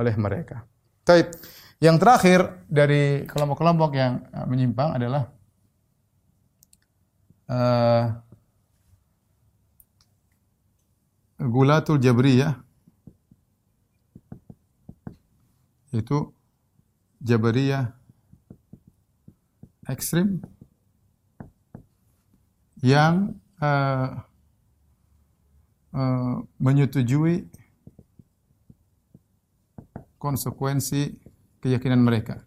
oleh 0.00 0.14
mereka. 0.16 0.64
Taib. 1.04 1.28
Yang 1.78 1.96
terakhir 2.02 2.40
dari 2.66 3.22
kelompok-kelompok 3.22 3.94
yang 3.94 4.26
uh, 4.34 4.42
menyimpang 4.50 4.98
adalah 4.98 5.30
uh, 7.46 8.18
Gulatul 11.38 12.02
Jabriyah 12.02 12.58
itu 15.92 16.32
Jabariyah 17.18 17.90
ekstrim 19.88 20.38
yang 22.84 23.34
uh, 23.58 24.22
uh, 25.96 26.34
menyetujui 26.62 27.48
konsekuensi 30.20 31.18
keyakinan 31.58 31.98
mereka. 31.98 32.44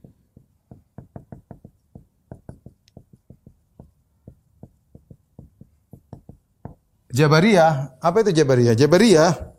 Jabariyah, 7.11 7.99
apa 7.99 8.23
itu 8.23 8.31
Jabariyah? 8.31 8.71
Jabariyah 8.71 9.50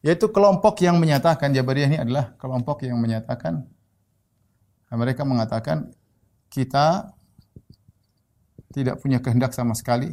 yaitu 0.00 0.32
kelompok 0.32 0.80
yang 0.80 0.96
menyatakan 0.96 1.52
Jabariyah 1.52 1.88
ini 1.92 1.98
adalah 2.00 2.32
kelompok 2.40 2.84
yang 2.88 2.96
menyatakan 2.96 3.68
mereka 4.90 5.22
mengatakan 5.22 5.92
kita 6.50 7.14
tidak 8.74 8.98
punya 8.98 9.22
kehendak 9.22 9.54
sama 9.54 9.74
sekali. 9.78 10.10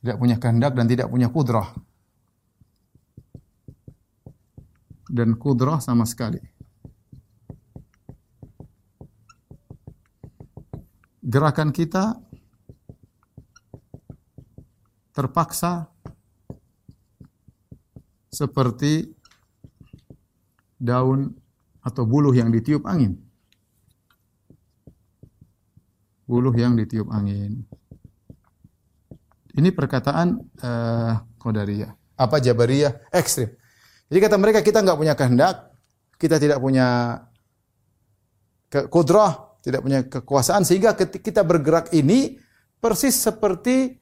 Tidak 0.00 0.16
punya 0.16 0.40
kehendak 0.40 0.74
dan 0.74 0.90
tidak 0.90 1.06
punya 1.06 1.30
kudrah. 1.30 1.70
dan 5.10 5.34
kudrah 5.34 5.82
sama 5.82 6.06
sekali. 6.06 6.38
Gerakan 11.20 11.74
kita 11.74 12.16
terpaksa 15.10 15.90
seperti 18.30 19.10
daun 20.80 21.34
atau 21.82 22.06
buluh 22.06 22.32
yang 22.32 22.48
ditiup 22.48 22.86
angin. 22.86 23.18
Buluh 26.24 26.54
yang 26.54 26.78
ditiup 26.78 27.10
angin. 27.10 27.66
Ini 29.50 29.74
perkataan 29.74 30.40
uh, 30.62 31.12
Qadariyah. 31.42 31.90
Apa 32.16 32.38
Jabariyah? 32.38 33.10
Ekstrim. 33.10 33.50
Jadi 34.06 34.18
kata 34.18 34.36
mereka 34.38 34.62
kita 34.62 34.82
nggak 34.82 34.98
punya 34.98 35.14
kehendak, 35.18 35.74
kita 36.18 36.38
tidak 36.38 36.58
punya 36.62 37.18
kudrah, 38.70 39.58
tidak 39.62 39.80
punya 39.82 40.00
kekuasaan 40.06 40.62
sehingga 40.62 40.94
kita 40.96 41.42
bergerak 41.42 41.90
ini 41.92 42.38
persis 42.78 43.18
seperti 43.18 43.99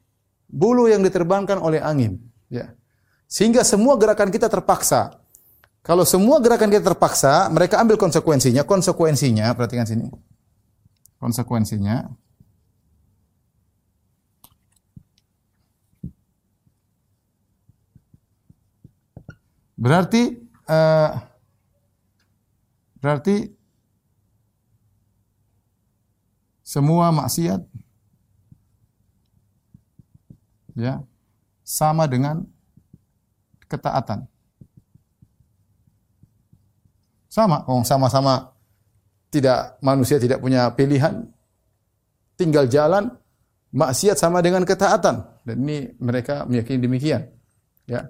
bulu 0.49 0.89
yang 0.89 1.05
diterbangkan 1.05 1.61
oleh 1.61 1.79
angin, 1.79 2.19
ya. 2.49 2.73
Sehingga 3.29 3.61
semua 3.63 4.01
gerakan 4.01 4.33
kita 4.33 4.49
terpaksa. 4.49 5.21
Kalau 5.85 6.03
semua 6.09 6.41
gerakan 6.41 6.73
kita 6.73 6.93
terpaksa, 6.93 7.53
mereka 7.53 7.81
ambil 7.81 8.01
konsekuensinya. 8.01 8.65
Konsekuensinya, 8.65 9.53
perhatikan 9.53 9.85
sini. 9.85 10.09
Konsekuensinya 11.21 12.09
Berarti 19.79 20.35
uh, 20.67 21.11
berarti 22.99 23.47
semua 26.67 27.15
maksiat 27.15 27.63
ya 30.79 31.03
sama 31.67 32.07
dengan 32.07 32.47
ketaatan. 33.69 34.25
Sama, 37.29 37.61
oh 37.69 37.85
sama-sama 37.85 38.57
tidak 39.29 39.77
manusia 39.85 40.17
tidak 40.17 40.41
punya 40.41 40.73
pilihan, 40.73 41.29
tinggal 42.41 42.65
jalan, 42.65 43.13
maksiat 43.75 44.17
sama 44.17 44.41
dengan 44.41 44.65
ketaatan. 44.65 45.45
Dan 45.45 45.57
ini 45.69 45.93
mereka 46.01 46.49
meyakini 46.49 46.81
demikian. 46.81 47.29
Ya. 47.85 48.09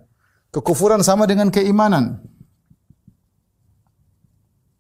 Kekufuran 0.55 1.03
sama 1.03 1.27
dengan 1.27 1.51
keimanan. 1.51 2.23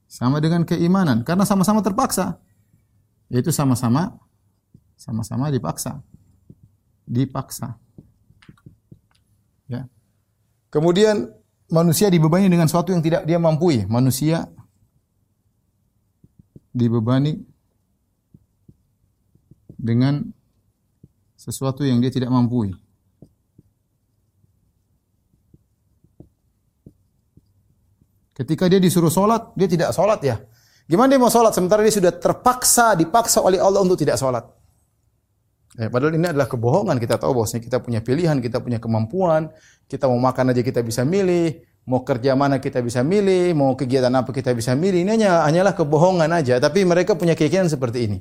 Sama 0.09 0.38
dengan 0.38 0.62
keimanan 0.64 1.27
karena 1.27 1.42
sama-sama 1.42 1.83
terpaksa. 1.83 2.38
Yaitu 3.29 3.53
sama-sama 3.53 4.16
sama-sama 4.98 5.51
dipaksa. 5.53 6.03
Dipaksa. 7.08 7.80
Ya. 9.64 9.88
Kemudian 10.68 11.32
manusia 11.72 12.12
dibebani 12.12 12.52
dengan 12.52 12.68
sesuatu 12.68 12.92
yang 12.92 13.00
tidak 13.00 13.24
dia 13.24 13.40
mampu. 13.40 13.72
Manusia 13.88 14.44
dibebani 16.76 17.40
dengan 19.78 20.20
sesuatu 21.38 21.86
yang 21.86 22.02
dia 22.02 22.12
tidak 22.12 22.28
mampu. 22.28 22.74
Ketika 28.34 28.70
dia 28.70 28.78
disuruh 28.78 29.10
sholat, 29.10 29.50
dia 29.58 29.66
tidak 29.66 29.90
sholat 29.90 30.22
ya. 30.22 30.38
Gimana 30.86 31.10
dia 31.10 31.20
mau 31.20 31.26
sholat 31.26 31.50
sementara 31.50 31.82
dia 31.82 31.90
sudah 31.90 32.14
terpaksa, 32.14 32.94
dipaksa 32.94 33.42
oleh 33.42 33.58
Allah 33.58 33.82
untuk 33.82 33.98
tidak 33.98 34.14
sholat. 34.14 34.46
Ya, 35.78 35.86
padahal 35.86 36.18
ini 36.18 36.26
adalah 36.26 36.50
kebohongan. 36.50 36.98
Kita 36.98 37.22
tahu 37.22 37.38
bahwasanya 37.38 37.62
kita 37.62 37.78
punya 37.78 38.02
pilihan, 38.02 38.42
kita 38.42 38.58
punya 38.58 38.82
kemampuan, 38.82 39.54
kita 39.86 40.10
mau 40.10 40.18
makan 40.18 40.50
aja 40.50 40.66
kita 40.66 40.82
bisa 40.82 41.06
milih, 41.06 41.62
mau 41.86 42.02
kerja 42.02 42.34
mana 42.34 42.58
kita 42.58 42.82
bisa 42.82 43.06
milih, 43.06 43.54
mau 43.54 43.78
kegiatan 43.78 44.10
apa 44.10 44.34
kita 44.34 44.50
bisa 44.58 44.74
milih. 44.74 45.06
Ini 45.06 45.10
hanya 45.14 45.30
hanyalah 45.46 45.78
kebohongan 45.78 46.34
aja. 46.34 46.58
Tapi 46.58 46.82
mereka 46.82 47.14
punya 47.14 47.38
keyakinan 47.38 47.70
seperti 47.70 48.10
ini. 48.10 48.18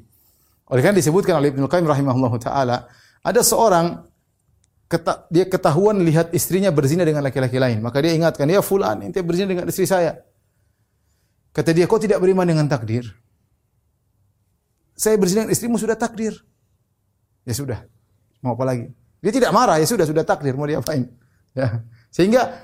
Oleh 0.70 0.86
karena 0.86 1.02
disebutkan 1.02 1.42
oleh 1.42 1.50
Ibnu 1.50 1.66
Qayyim 1.66 1.90
rahimahullah 1.90 2.34
taala, 2.38 2.78
ada 3.26 3.42
seorang 3.42 4.06
keta, 4.86 5.26
dia 5.34 5.50
ketahuan 5.50 5.98
lihat 6.06 6.38
istrinya 6.38 6.70
berzina 6.70 7.02
dengan 7.10 7.26
laki-laki 7.26 7.58
lain. 7.58 7.82
Maka 7.82 8.06
dia 8.06 8.14
ingatkan, 8.14 8.46
ya 8.46 8.62
fulan, 8.62 9.02
ente 9.02 9.18
berzina 9.26 9.50
dengan 9.50 9.66
istri 9.66 9.90
saya. 9.90 10.14
Kata 11.58 11.74
dia, 11.74 11.90
kau 11.90 11.98
tidak 11.98 12.22
beriman 12.22 12.46
dengan 12.46 12.70
takdir? 12.70 13.08
Saya 14.94 15.18
berzina 15.18 15.42
dengan 15.48 15.58
istrimu 15.58 15.82
sudah 15.82 15.98
takdir. 15.98 16.38
Ya 17.48 17.56
sudah, 17.56 17.80
mau 18.44 18.60
apa 18.60 18.68
lagi? 18.68 18.92
Dia 19.24 19.32
tidak 19.32 19.56
marah, 19.56 19.80
ya 19.80 19.88
sudah, 19.88 20.04
sudah 20.04 20.28
takdir, 20.28 20.52
mau 20.60 20.68
diapain? 20.68 21.08
Ya. 21.56 21.82
Sehingga 22.12 22.60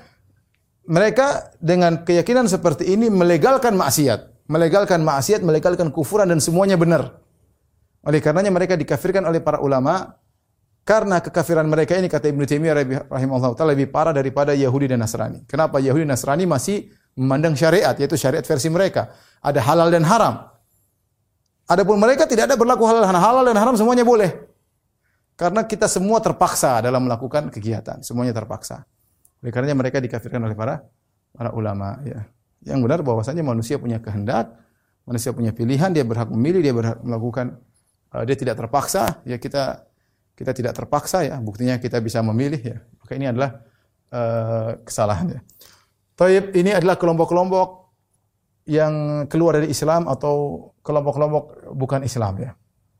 mereka 0.84 1.56
dengan 1.56 2.04
keyakinan 2.04 2.44
seperti 2.46 2.92
ini 2.92 3.08
melegalkan 3.08 3.74
maksiat. 3.74 4.44
Melegalkan 4.44 5.00
maksiat, 5.00 5.40
melegalkan 5.40 5.88
kufuran 5.88 6.28
dan 6.28 6.36
semuanya 6.36 6.76
benar. 6.76 7.16
Oleh 8.04 8.20
karenanya 8.20 8.52
mereka 8.52 8.76
dikafirkan 8.76 9.24
oleh 9.24 9.40
para 9.40 9.64
ulama 9.64 10.20
karena 10.84 11.24
kekafiran 11.24 11.64
mereka 11.64 11.96
ini 11.96 12.12
kata 12.12 12.28
Ibnu 12.28 12.44
Taimiyah 12.44 13.08
rahimahullah 13.08 13.56
taala 13.56 13.72
lebih 13.72 13.88
parah 13.88 14.12
daripada 14.12 14.52
Yahudi 14.52 14.92
dan 14.92 15.00
Nasrani. 15.00 15.48
Kenapa 15.48 15.80
Yahudi 15.80 16.04
dan 16.04 16.12
Nasrani 16.12 16.44
masih 16.44 16.92
memandang 17.16 17.56
syariat 17.56 17.96
yaitu 17.96 18.20
syariat 18.20 18.44
versi 18.44 18.68
mereka. 18.68 19.16
Ada 19.40 19.64
halal 19.64 19.88
dan 19.88 20.04
haram. 20.04 20.52
Adapun 21.64 21.96
mereka 21.96 22.28
tidak 22.28 22.52
ada 22.52 22.60
berlaku 22.60 22.84
halal 22.84 23.08
dan 23.08 23.16
halal 23.16 23.44
dan 23.48 23.56
haram 23.56 23.72
semuanya 23.72 24.04
boleh. 24.04 24.53
Karena 25.34 25.66
kita 25.66 25.90
semua 25.90 26.22
terpaksa 26.22 26.78
dalam 26.78 27.10
melakukan 27.10 27.50
kegiatan, 27.50 27.98
semuanya 28.06 28.30
terpaksa. 28.30 28.86
Oleh 29.42 29.50
karenanya 29.50 29.76
mereka 29.76 29.98
dikafirkan 29.98 30.38
oleh 30.46 30.54
para 30.54 30.86
para 31.34 31.50
ulama 31.50 31.98
ya. 32.06 32.22
Yang 32.64 32.80
benar 32.86 33.00
bahwasanya 33.02 33.42
manusia 33.42 33.76
punya 33.76 33.98
kehendak, 33.98 34.54
manusia 35.04 35.34
punya 35.34 35.52
pilihan, 35.52 35.92
dia 35.92 36.06
berhak 36.06 36.30
memilih, 36.32 36.62
dia 36.64 36.72
berhak 36.72 36.98
melakukan 37.02 37.60
uh, 38.14 38.24
dia 38.24 38.38
tidak 38.38 38.56
terpaksa, 38.56 39.20
ya 39.26 39.36
kita 39.36 39.84
kita 40.34 40.50
tidak 40.54 40.72
terpaksa 40.78 41.26
ya, 41.26 41.36
buktinya 41.42 41.76
kita 41.82 41.98
bisa 41.98 42.22
memilih 42.22 42.62
ya. 42.62 42.76
Maka 43.02 43.12
ini 43.18 43.26
adalah 43.28 43.50
uh, 44.14 44.80
kesalahan 44.86 45.26
ya. 45.38 45.40
Taib 46.14 46.54
ini 46.54 46.70
adalah 46.70 46.94
kelompok-kelompok 46.94 47.90
yang 48.70 49.26
keluar 49.28 49.60
dari 49.60 49.68
Islam 49.68 50.06
atau 50.06 50.70
kelompok-kelompok 50.80 51.74
bukan 51.74 52.06
Islam 52.06 52.38
ya. 52.38 52.50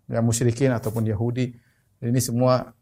Ya 0.05 0.20
musyrikin 0.20 0.75
ataupun 0.75 1.09
Yahudi 1.09 1.57
ini 2.02 2.18
semua 2.18 2.74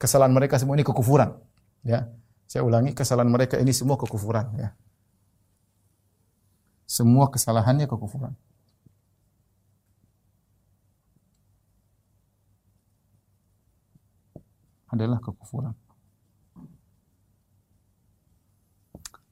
kesalahan 0.00 0.32
mereka 0.32 0.56
semua 0.56 0.76
ini 0.76 0.84
kekufuran. 0.84 1.36
Ya. 1.84 2.08
Saya 2.46 2.62
ulangi 2.62 2.94
kesalahan 2.94 3.28
mereka 3.28 3.58
ini 3.58 3.74
semua 3.74 3.98
kekufuran 3.98 4.46
ya. 4.56 4.70
Semua 6.86 7.26
kesalahannya 7.28 7.90
kekufuran. 7.90 8.32
Adalah 14.86 15.18
kekufuran. 15.18 15.74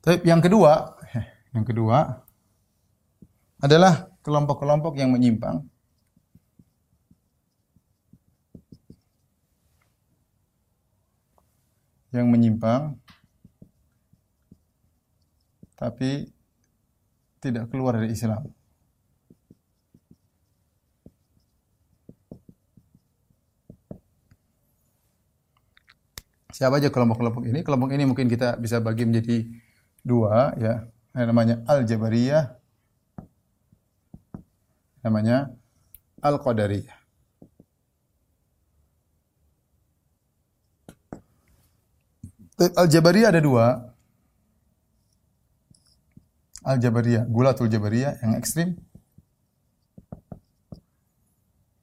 Tapi 0.05 0.21
yang 0.27 0.43
kedua, 0.45 1.01
yang 1.57 1.65
kedua 1.65 2.21
adalah 3.63 4.13
kelompok-kelompok 4.21 5.01
yang 5.01 5.15
menyimpang 5.15 5.65
yang 12.15 12.31
menyimpang 12.31 12.95
tapi 15.75 16.31
tidak 17.43 17.69
keluar 17.69 17.99
dari 17.99 18.15
Islam. 18.15 18.49
Siapa 26.55 26.79
aja 26.79 26.87
kelompok-kelompok 26.87 27.51
ini? 27.51 27.67
Kelompok 27.67 27.91
ini 27.91 28.07
mungkin 28.07 28.31
kita 28.31 28.55
bisa 28.63 28.79
bagi 28.79 29.03
menjadi 29.03 29.43
dua 30.07 30.55
ya. 30.55 30.87
Ada 31.11 31.27
namanya 31.35 31.67
Al-Jabariyah. 31.67 32.45
Namanya 35.03 35.51
Al-Qadariyah. 36.23 37.04
Al-Jabariyah 42.55 43.35
ada 43.35 43.43
dua. 43.43 43.67
Al-Jabariyah, 46.65 47.27
Gulatul 47.27 47.67
Jabariyah 47.69 48.23
yang 48.23 48.33
ekstrim. 48.39 48.79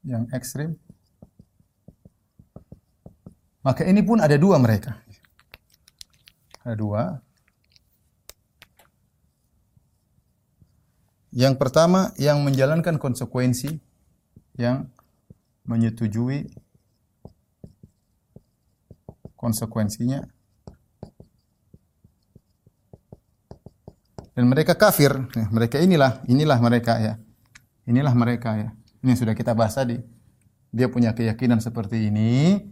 Yang 0.01 0.23
ekstrim. 0.33 0.69
Maka 3.61 3.85
ini 3.85 4.01
pun 4.01 4.17
ada 4.17 4.33
dua 4.39 4.57
mereka. 4.57 4.97
Ada 6.65 6.75
dua. 6.79 7.03
Yang 11.31 11.55
pertama 11.61 12.11
yang 12.17 12.41
menjalankan 12.41 12.97
konsekuensi 12.97 13.79
yang 14.59 14.89
menyetujui 15.63 16.51
konsekuensinya 19.37 20.27
dan 24.35 24.47
mereka 24.47 24.73
kafir. 24.75 25.11
Ya, 25.35 25.45
mereka 25.51 25.77
inilah, 25.79 26.23
inilah 26.27 26.57
mereka 26.59 26.99
ya. 26.99 27.13
Inilah 27.87 28.13
mereka 28.15 28.55
ya. 28.55 28.69
Ini 29.01 29.17
sudah 29.17 29.33
kita 29.35 29.51
bahas 29.57 29.75
tadi. 29.75 29.97
Dia 30.71 30.87
punya 30.87 31.11
keyakinan 31.11 31.59
seperti 31.59 32.07
ini, 32.07 32.63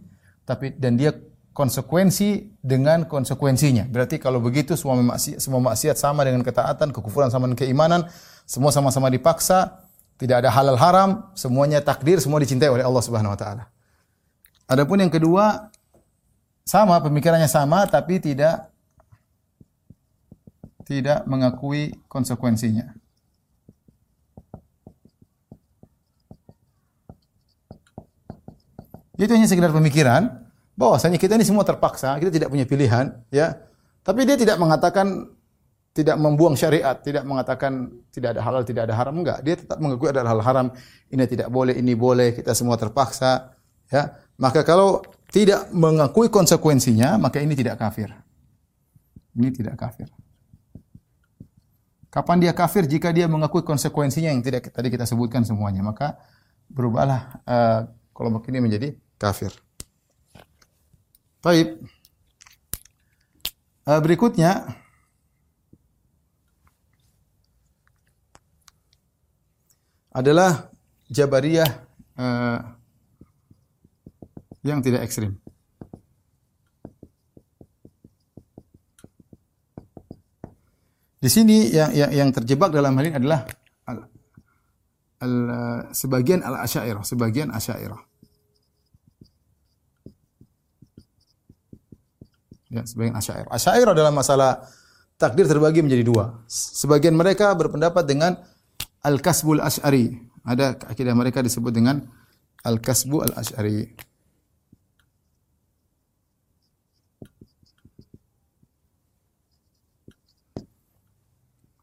tapi 0.48 0.72
dan 0.72 0.96
dia 0.96 1.12
konsekuensi 1.52 2.56
dengan 2.64 3.04
konsekuensinya. 3.04 3.84
Berarti 3.92 4.16
kalau 4.16 4.40
begitu 4.40 4.72
semua 4.78 4.96
maksiat, 4.96 5.36
semua 5.42 5.60
maksiat 5.60 6.00
sama 6.00 6.24
dengan 6.24 6.40
ketaatan, 6.40 6.94
kekufuran 6.96 7.28
sama 7.28 7.50
dengan 7.50 7.60
keimanan, 7.60 8.00
semua 8.48 8.72
sama-sama 8.72 9.12
dipaksa, 9.12 9.84
tidak 10.16 10.46
ada 10.46 10.48
halal 10.48 10.80
haram, 10.80 11.28
semuanya 11.36 11.84
takdir, 11.84 12.16
semua 12.24 12.40
dicintai 12.40 12.72
oleh 12.72 12.86
Allah 12.86 13.02
Subhanahu 13.04 13.36
wa 13.36 13.38
taala. 13.38 13.68
Adapun 14.70 15.02
yang 15.02 15.12
kedua 15.12 15.68
sama 16.64 17.02
pemikirannya 17.02 17.50
sama 17.50 17.82
tapi 17.90 18.22
tidak 18.22 18.69
tidak 20.90 21.22
mengakui 21.30 21.94
konsekuensinya. 22.10 22.90
Itu 29.14 29.30
hanya 29.30 29.46
sekedar 29.46 29.70
pemikiran 29.70 30.50
bahwasanya 30.74 31.14
kita 31.14 31.38
ini 31.38 31.46
semua 31.46 31.62
terpaksa, 31.62 32.18
kita 32.18 32.34
tidak 32.34 32.50
punya 32.50 32.66
pilihan, 32.66 33.14
ya. 33.30 33.54
Tapi 34.02 34.26
dia 34.26 34.34
tidak 34.34 34.58
mengatakan 34.58 35.30
tidak 35.94 36.18
membuang 36.18 36.58
syariat, 36.58 36.98
tidak 36.98 37.22
mengatakan 37.22 37.94
tidak 38.10 38.34
ada 38.34 38.42
halal, 38.42 38.66
tidak 38.66 38.90
ada 38.90 38.94
haram, 38.98 39.14
enggak. 39.14 39.38
Dia 39.46 39.54
tetap 39.62 39.78
mengakui 39.78 40.10
ada 40.10 40.26
hal 40.26 40.42
haram, 40.42 40.66
ini 41.12 41.22
tidak 41.30 41.52
boleh, 41.54 41.78
ini 41.78 41.94
boleh, 41.94 42.34
kita 42.34 42.50
semua 42.50 42.74
terpaksa, 42.74 43.54
ya. 43.86 44.18
Maka 44.40 44.66
kalau 44.66 45.04
tidak 45.30 45.70
mengakui 45.70 46.26
konsekuensinya, 46.26 47.14
maka 47.20 47.38
ini 47.38 47.54
tidak 47.54 47.78
kafir. 47.78 48.10
Ini 49.38 49.54
tidak 49.54 49.78
kafir. 49.78 50.10
Kapan 52.10 52.42
dia 52.42 52.52
kafir? 52.52 52.90
Jika 52.90 53.14
dia 53.14 53.30
mengakui 53.30 53.62
konsekuensinya 53.62 54.34
yang 54.34 54.42
tidak 54.42 54.74
tadi 54.74 54.90
kita 54.90 55.06
sebutkan 55.06 55.46
semuanya, 55.46 55.80
maka 55.80 56.18
berubahlah 56.66 57.40
uh, 57.46 57.80
kelompok 58.10 58.50
ini 58.50 58.58
menjadi 58.58 58.88
kafir. 59.14 59.54
Baik. 61.40 61.80
Uh, 63.88 64.00
berikutnya 64.04 64.76
adalah 70.12 70.68
Jabariyah 71.08 71.70
uh, 72.20 72.58
yang 74.60 74.84
tidak 74.84 75.08
ekstrim. 75.08 75.39
Di 81.20 81.28
sini 81.28 81.68
yang, 81.68 81.92
yang, 81.92 82.10
yang 82.16 82.28
terjebak 82.32 82.72
dalam 82.72 82.96
hal 82.96 83.04
ini 83.04 83.16
adalah 83.20 83.44
al, 83.84 84.08
al, 85.20 85.34
sebagian 85.92 86.40
al 86.40 86.64
asyairah, 86.64 87.04
sebagian 87.04 87.52
asyairah. 87.52 88.00
Ya, 92.72 92.82
sebagian 92.88 93.20
asyairah. 93.20 93.52
Asyairah 93.52 93.92
dalam 93.92 94.16
masalah 94.16 94.64
takdir 95.20 95.44
terbagi 95.44 95.84
menjadi 95.84 96.08
dua. 96.08 96.40
Sebagian 96.48 97.12
mereka 97.12 97.52
berpendapat 97.52 98.08
dengan 98.08 98.40
al-kasbul 99.04 99.60
asy'ari. 99.60 100.16
Ada 100.40 100.72
akidah 100.88 101.12
mereka 101.12 101.44
disebut 101.44 101.68
dengan 101.68 102.00
al-kasbu 102.64 103.28
al-asy'ari. 103.28 103.92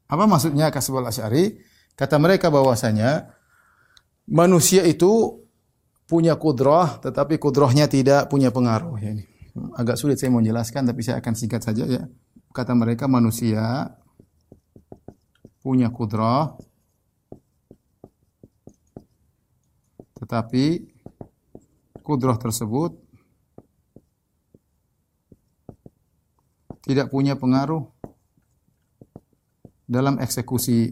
Apa 0.07 0.23
maksudnya 0.23 0.71
kasbul 0.71 1.03
asy'ari? 1.03 1.59
Kata 1.97 2.15
mereka 2.15 2.47
bahwasanya 2.47 3.27
manusia 4.27 4.87
itu 4.87 5.43
punya 6.07 6.39
kudrah 6.39 7.03
tetapi 7.03 7.35
kudrahnya 7.35 7.91
tidak 7.91 8.31
punya 8.31 8.47
pengaruh 8.53 8.95
ya 9.01 9.11
ini. 9.11 9.27
Agak 9.75 9.99
sulit 9.99 10.15
saya 10.15 10.31
mau 10.31 10.39
jelaskan 10.39 10.87
tapi 10.87 11.03
saya 11.03 11.19
akan 11.19 11.33
singkat 11.35 11.61
saja 11.65 11.83
ya. 11.83 12.07
Kata 12.55 12.71
mereka 12.71 13.11
manusia 13.11 13.91
punya 15.59 15.91
kudrah 15.91 16.55
tetapi 20.23 20.87
kudrah 21.99 22.39
tersebut 22.39 22.95
tidak 26.87 27.11
punya 27.11 27.35
pengaruh 27.35 27.96
dalam 29.87 30.19
eksekusi 30.19 30.91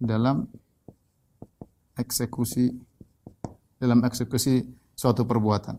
dalam 0.00 0.48
eksekusi 1.94 2.72
dalam 3.78 4.00
eksekusi 4.02 4.64
suatu 4.96 5.22
perbuatan. 5.28 5.76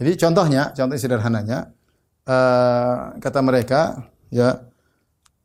Jadi 0.00 0.16
contohnya, 0.16 0.72
contoh 0.72 0.96
sederhananya, 0.96 1.76
uh, 2.24 3.20
kata 3.20 3.40
mereka, 3.44 4.08
ya 4.32 4.64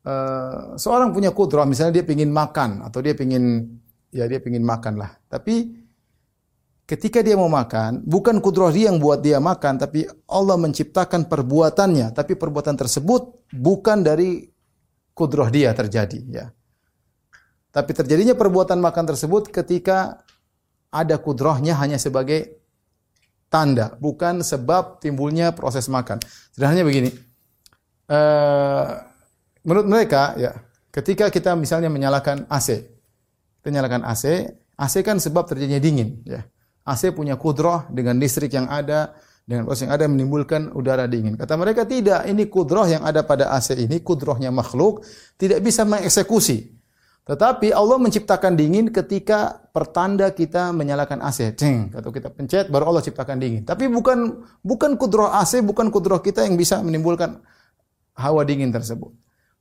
uh, 0.00 0.80
seorang 0.80 1.12
punya 1.12 1.28
kudrah, 1.36 1.68
misalnya 1.68 2.00
dia 2.00 2.08
ingin 2.08 2.32
makan 2.32 2.80
atau 2.80 3.04
dia 3.04 3.12
ingin 3.20 3.68
ya 4.16 4.24
dia 4.24 4.40
ingin 4.40 4.64
makan 4.64 4.96
lah. 4.96 5.12
Tapi 5.28 5.85
ketika 6.86 7.20
dia 7.20 7.34
mau 7.34 7.50
makan, 7.50 8.06
bukan 8.06 8.38
kudrah 8.38 8.70
dia 8.70 8.88
yang 8.94 9.02
buat 9.02 9.20
dia 9.20 9.42
makan, 9.42 9.82
tapi 9.82 10.06
Allah 10.30 10.56
menciptakan 10.56 11.26
perbuatannya. 11.26 12.14
Tapi 12.14 12.38
perbuatan 12.38 12.78
tersebut 12.78 13.50
bukan 13.50 14.06
dari 14.06 14.46
kudrah 15.12 15.50
dia 15.50 15.74
terjadi. 15.74 16.20
Ya. 16.30 16.46
Tapi 17.74 17.92
terjadinya 17.92 18.32
perbuatan 18.32 18.80
makan 18.80 19.04
tersebut 19.12 19.50
ketika 19.52 20.24
ada 20.88 21.18
kudrahnya 21.20 21.76
hanya 21.76 22.00
sebagai 22.00 22.62
tanda, 23.52 23.92
bukan 24.00 24.40
sebab 24.40 25.02
timbulnya 25.02 25.52
proses 25.52 25.90
makan. 25.90 26.22
Sederhananya 26.54 26.86
begini, 26.88 27.10
uh, 28.08 29.04
menurut 29.66 29.86
mereka 29.86 30.32
ya, 30.40 30.56
ketika 30.88 31.28
kita 31.28 31.52
misalnya 31.52 31.92
menyalakan 31.92 32.48
AC, 32.48 32.80
kita 33.60 33.68
nyalakan 33.68 34.08
AC, 34.08 34.24
AC 34.78 34.94
kan 35.04 35.20
sebab 35.20 35.44
terjadinya 35.44 35.82
dingin, 35.82 36.24
ya. 36.24 36.48
AC 36.86 37.10
punya 37.10 37.34
kudroh 37.34 37.82
dengan 37.90 38.14
listrik 38.22 38.54
yang 38.54 38.70
ada, 38.70 39.18
dengan 39.42 39.66
proses 39.66 39.90
yang 39.90 39.94
ada 39.94 40.06
menimbulkan 40.06 40.70
udara 40.70 41.10
dingin. 41.10 41.34
Kata 41.34 41.58
mereka 41.58 41.82
tidak, 41.82 42.22
ini 42.30 42.46
kudroh 42.46 42.86
yang 42.86 43.02
ada 43.02 43.26
pada 43.26 43.50
AC 43.50 43.74
ini, 43.74 43.98
kudrohnya 43.98 44.54
makhluk, 44.54 45.02
tidak 45.34 45.66
bisa 45.66 45.82
mengeksekusi. 45.82 46.78
Tetapi 47.26 47.74
Allah 47.74 47.98
menciptakan 47.98 48.54
dingin 48.54 48.94
ketika 48.94 49.66
pertanda 49.74 50.30
kita 50.30 50.70
menyalakan 50.70 51.18
AC. 51.26 51.58
Ceng, 51.58 51.90
atau 51.90 52.14
kita 52.14 52.30
pencet 52.30 52.70
baru 52.70 52.94
Allah 52.94 53.02
ciptakan 53.02 53.42
dingin. 53.42 53.66
Tapi 53.66 53.90
bukan 53.90 54.46
bukan 54.62 54.94
kudroh 54.94 55.34
AC, 55.34 55.58
bukan 55.58 55.90
kudroh 55.90 56.22
kita 56.22 56.46
yang 56.46 56.54
bisa 56.54 56.78
menimbulkan 56.86 57.42
hawa 58.14 58.46
dingin 58.46 58.70
tersebut. 58.70 59.10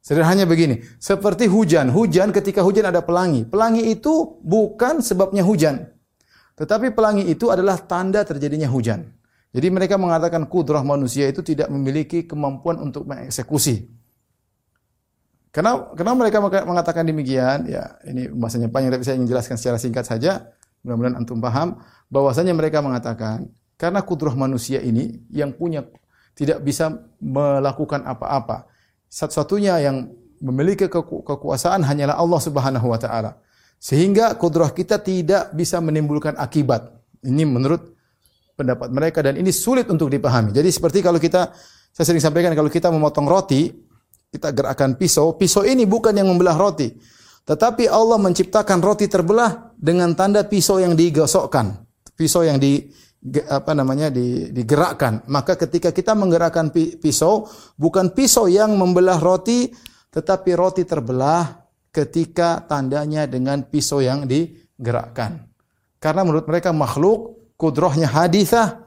Sederhananya 0.05 0.45
begini, 0.45 0.85
seperti 1.01 1.49
hujan. 1.49 1.89
Hujan 1.89 2.29
ketika 2.29 2.61
hujan 2.61 2.85
ada 2.93 3.01
pelangi. 3.01 3.41
Pelangi 3.49 3.89
itu 3.89 4.37
bukan 4.45 5.01
sebabnya 5.01 5.41
hujan. 5.41 5.89
Tetapi 6.55 6.95
pelangi 6.95 7.27
itu 7.27 7.51
adalah 7.51 7.75
tanda 7.83 8.23
terjadinya 8.23 8.71
hujan. 8.71 9.03
Jadi 9.55 9.67
mereka 9.71 9.95
mengatakan 9.95 10.47
kudroh 10.51 10.83
manusia 10.83 11.27
itu 11.31 11.39
tidak 11.39 11.71
memiliki 11.71 12.27
kemampuan 12.27 12.79
untuk 12.79 13.07
mengeksekusi. 13.07 13.87
Karena 15.55 15.87
kenapa 15.95 16.15
mereka 16.19 16.43
mengatakan 16.43 17.07
demikian? 17.07 17.63
Ya, 17.71 17.95
ini 18.03 18.27
bahasanya 18.27 18.67
panjang 18.67 18.91
tapi 18.91 19.07
saya 19.07 19.15
ingin 19.15 19.31
jelaskan 19.31 19.55
secara 19.55 19.79
singkat 19.79 20.03
saja. 20.03 20.51
Mudah-mudahan 20.83 21.15
antum 21.23 21.39
paham 21.39 21.79
bahwasanya 22.11 22.51
mereka 22.51 22.83
mengatakan 22.83 23.47
karena 23.79 24.03
kudroh 24.03 24.35
manusia 24.35 24.83
ini 24.83 25.23
yang 25.31 25.55
punya 25.55 25.87
tidak 26.35 26.59
bisa 26.59 26.91
melakukan 27.23 28.03
apa-apa. 28.03 28.67
Satu-satunya 29.07 29.79
yang 29.79 30.11
memiliki 30.43 30.91
keku 30.91 31.23
kekuasaan 31.23 31.87
hanyalah 31.87 32.19
Allah 32.19 32.41
Subhanahu 32.43 32.91
wa 32.91 32.99
taala. 32.99 33.39
Sehingga 33.77 34.33
kudroh 34.39 34.71
kita 34.73 34.97
tidak 34.99 35.53
bisa 35.53 35.77
menimbulkan 35.77 36.33
akibat. 36.39 36.89
Ini 37.21 37.43
menurut 37.45 37.95
pendapat 38.55 38.89
mereka 38.89 39.19
dan 39.21 39.35
ini 39.35 39.51
sulit 39.51 39.85
untuk 39.91 40.09
dipahami. 40.09 40.55
Jadi 40.55 40.69
seperti 40.71 41.03
kalau 41.03 41.19
kita 41.19 41.51
saya 41.95 42.11
sering 42.11 42.23
sampaikan 42.23 42.51
kalau 42.55 42.71
kita 42.71 42.91
memotong 42.91 43.27
roti, 43.27 43.71
kita 44.31 44.51
gerakkan 44.51 44.99
pisau, 44.99 45.35
pisau 45.39 45.63
ini 45.63 45.87
bukan 45.87 46.11
yang 46.11 46.27
membelah 46.27 46.59
roti. 46.59 46.91
Tetapi 47.45 47.87
Allah 47.87 48.17
menciptakan 48.17 48.81
roti 48.81 49.05
terbelah 49.05 49.71
dengan 49.77 50.11
tanda 50.17 50.43
pisau 50.43 50.81
yang 50.81 50.97
digosokkan. 50.97 51.71
Pisau 52.17 52.41
yang 52.41 52.57
di 52.57 52.83
apa 53.47 53.73
namanya 53.73 54.09
di, 54.11 54.49
digerakkan. 54.51 55.25
Maka 55.29 55.57
ketika 55.57 55.89
kita 55.93 56.13
menggerakkan 56.17 56.73
pisau, 56.73 57.47
bukan 57.77 58.13
pisau 58.13 58.49
yang 58.49 58.73
membelah 58.75 59.21
roti, 59.21 59.69
tetapi 60.11 60.51
roti 60.57 60.83
terbelah 60.83 61.64
ketika 61.95 62.67
tandanya 62.67 63.23
dengan 63.23 63.63
pisau 63.63 64.03
yang 64.03 64.27
digerakkan. 64.27 65.47
Karena 66.03 66.27
menurut 66.27 66.43
mereka 66.43 66.75
makhluk 66.75 67.39
kudrohnya 67.55 68.11
hadithah 68.11 68.83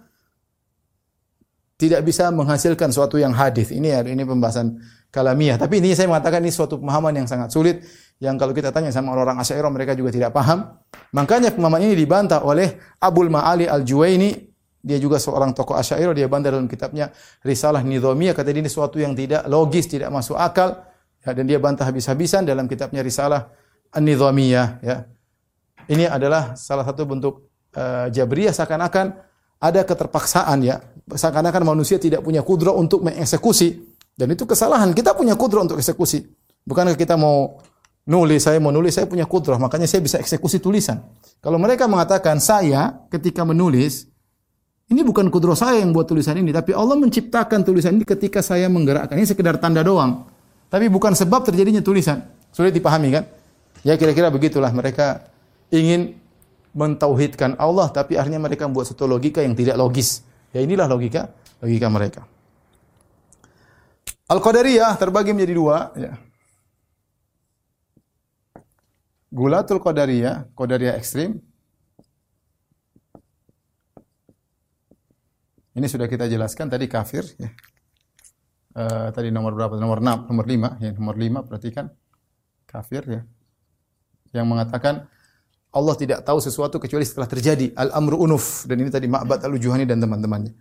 tidak 1.80 2.04
bisa 2.04 2.28
menghasilkan 2.28 2.92
sesuatu 2.92 3.16
yang 3.16 3.32
hadis. 3.32 3.72
Ini 3.72 4.04
ini 4.04 4.28
pembahasan 4.28 4.76
kalamiah. 5.08 5.56
Tapi 5.56 5.80
ini 5.80 5.96
saya 5.96 6.10
mengatakan 6.10 6.44
ini 6.44 6.52
suatu 6.52 6.76
pemahaman 6.76 7.24
yang 7.24 7.26
sangat 7.30 7.48
sulit 7.48 7.80
yang 8.18 8.34
kalau 8.34 8.50
kita 8.50 8.74
tanya 8.74 8.90
sama 8.90 9.14
orang-orang 9.14 9.40
Asy'ariyah 9.40 9.72
mereka 9.72 9.92
juga 9.94 10.10
tidak 10.12 10.34
paham. 10.34 10.74
Makanya 11.14 11.54
pemahaman 11.54 11.86
ini 11.88 11.94
dibantah 11.94 12.42
oleh 12.44 12.76
Abdul 13.00 13.32
Ma'ali 13.32 13.64
Al-Juwaini. 13.70 14.50
Dia 14.78 14.98
juga 14.98 15.18
seorang 15.18 15.54
tokoh 15.54 15.74
Asy'ariyah, 15.74 16.14
dia 16.14 16.28
bantah 16.30 16.54
dalam 16.54 16.70
kitabnya 16.70 17.10
Risalah 17.42 17.82
Nizamiyah 17.82 18.34
kata 18.34 18.50
dia 18.50 18.62
ini 18.62 18.70
sesuatu 18.70 18.98
yang 18.98 19.14
tidak 19.14 19.46
logis, 19.46 19.86
tidak 19.90 20.10
masuk 20.10 20.38
akal. 20.38 20.82
Dan 21.32 21.48
dia 21.48 21.58
bantah 21.60 21.88
habis-habisan 21.88 22.44
dalam 22.44 22.68
kitabnya 22.68 23.00
Risalah 23.02 23.48
An-Nizamiyah 23.92 24.68
ya. 24.84 24.96
Ini 25.88 26.04
adalah 26.04 26.52
salah 26.52 26.84
satu 26.84 27.08
bentuk 27.08 27.48
uh, 27.72 28.12
Jabriyah 28.12 28.52
seakan-akan 28.52 29.06
ada 29.58 29.80
keterpaksaan 29.82 30.58
ya. 30.60 30.84
Seakan-akan 31.08 31.64
manusia 31.64 31.96
tidak 31.96 32.20
punya 32.20 32.44
kudro 32.44 32.76
untuk 32.76 33.00
mengeksekusi 33.00 33.80
dan 34.12 34.28
itu 34.34 34.44
kesalahan. 34.44 34.92
Kita 34.92 35.16
punya 35.16 35.38
kudroh 35.38 35.64
untuk 35.64 35.80
eksekusi. 35.80 36.28
Bukankah 36.68 37.00
kita 37.00 37.16
mau 37.16 37.56
nulis, 38.04 38.44
saya 38.44 38.60
mau 38.60 38.68
nulis, 38.68 38.96
saya 38.96 39.08
punya 39.08 39.24
kudroh, 39.24 39.56
makanya 39.56 39.88
saya 39.88 40.04
bisa 40.04 40.20
eksekusi 40.20 40.60
tulisan. 40.60 41.00
Kalau 41.40 41.56
mereka 41.56 41.88
mengatakan 41.88 42.36
saya 42.40 43.08
ketika 43.08 43.44
menulis, 43.44 44.08
ini 44.88 45.04
bukan 45.04 45.28
kudroh 45.28 45.56
saya 45.56 45.84
yang 45.84 45.92
buat 45.92 46.08
tulisan 46.08 46.36
ini, 46.40 46.48
tapi 46.52 46.72
Allah 46.72 46.96
menciptakan 46.96 47.64
tulisan 47.64 47.96
ini 48.00 48.08
ketika 48.08 48.40
saya 48.40 48.68
menggerakkan. 48.72 49.16
Ini 49.16 49.28
sekedar 49.28 49.60
tanda 49.60 49.84
doang. 49.84 50.24
Tapi 50.68 50.86
bukan 50.92 51.16
sebab 51.16 51.48
terjadinya 51.48 51.80
tulisan. 51.80 52.24
Sulit 52.52 52.76
dipahami 52.76 53.08
kan? 53.12 53.24
Ya 53.86 53.96
kira-kira 53.96 54.28
begitulah 54.28 54.68
mereka 54.72 55.28
ingin 55.72 56.16
mentauhidkan 56.76 57.56
Allah 57.56 57.88
tapi 57.88 58.20
akhirnya 58.20 58.40
mereka 58.40 58.68
membuat 58.68 58.92
satu 58.92 59.08
logika 59.08 59.40
yang 59.40 59.56
tidak 59.56 59.80
logis. 59.80 60.24
Ya 60.52 60.60
inilah 60.60 60.84
logika 60.84 61.32
logika 61.64 61.88
mereka. 61.88 62.22
Al-Qadariyah 64.28 64.92
terbagi 65.00 65.32
menjadi 65.32 65.54
dua. 65.56 65.88
Ya. 65.96 66.12
Gulatul 69.32 69.80
Qadariyah, 69.80 70.52
Qadariyah 70.52 71.00
ekstrim. 71.00 71.40
Ini 75.72 75.86
sudah 75.88 76.08
kita 76.10 76.28
jelaskan 76.28 76.68
tadi 76.68 76.84
kafir. 76.90 77.24
Ya. 77.40 77.52
Uh, 78.78 79.10
tadi 79.10 79.34
nomor 79.34 79.58
berapa? 79.58 79.74
Nomor 79.74 79.98
6, 79.98 80.30
nomor 80.30 80.46
5. 80.46 80.78
Ya, 80.78 80.90
nomor 80.94 81.18
5 81.18 81.42
perhatikan. 81.50 81.90
Kafir 82.62 83.02
ya. 83.10 83.22
Yang 84.30 84.46
mengatakan 84.46 85.10
Allah 85.74 85.94
tidak 85.98 86.22
tahu 86.22 86.38
sesuatu 86.38 86.78
kecuali 86.78 87.02
setelah 87.02 87.26
terjadi. 87.26 87.74
Al-amru 87.74 88.22
unuf. 88.22 88.70
Dan 88.70 88.86
ini 88.86 88.90
tadi 88.94 89.10
Ma'bad 89.10 89.42
al-Juhani 89.42 89.82
dan 89.82 89.98
teman-temannya. 89.98 90.54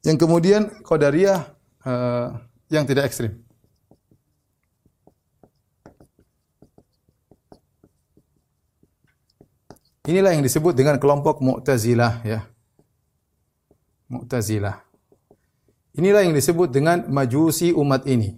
Yang 0.00 0.16
kemudian 0.16 0.62
Qadariyah 0.80 1.40
uh, 1.84 2.40
yang 2.72 2.88
tidak 2.88 3.12
ekstrim. 3.12 3.36
Inilah 10.08 10.34
yang 10.34 10.42
disebut 10.42 10.72
dengan 10.74 10.96
kelompok 10.98 11.38
Mu'tazilah 11.44 12.26
ya. 12.26 12.48
Mu'tazilah. 14.10 14.91
Inilah 15.92 16.24
yang 16.24 16.32
disebut 16.32 16.72
dengan 16.72 17.04
majusi 17.12 17.72
umat 17.76 18.08
ini. 18.08 18.32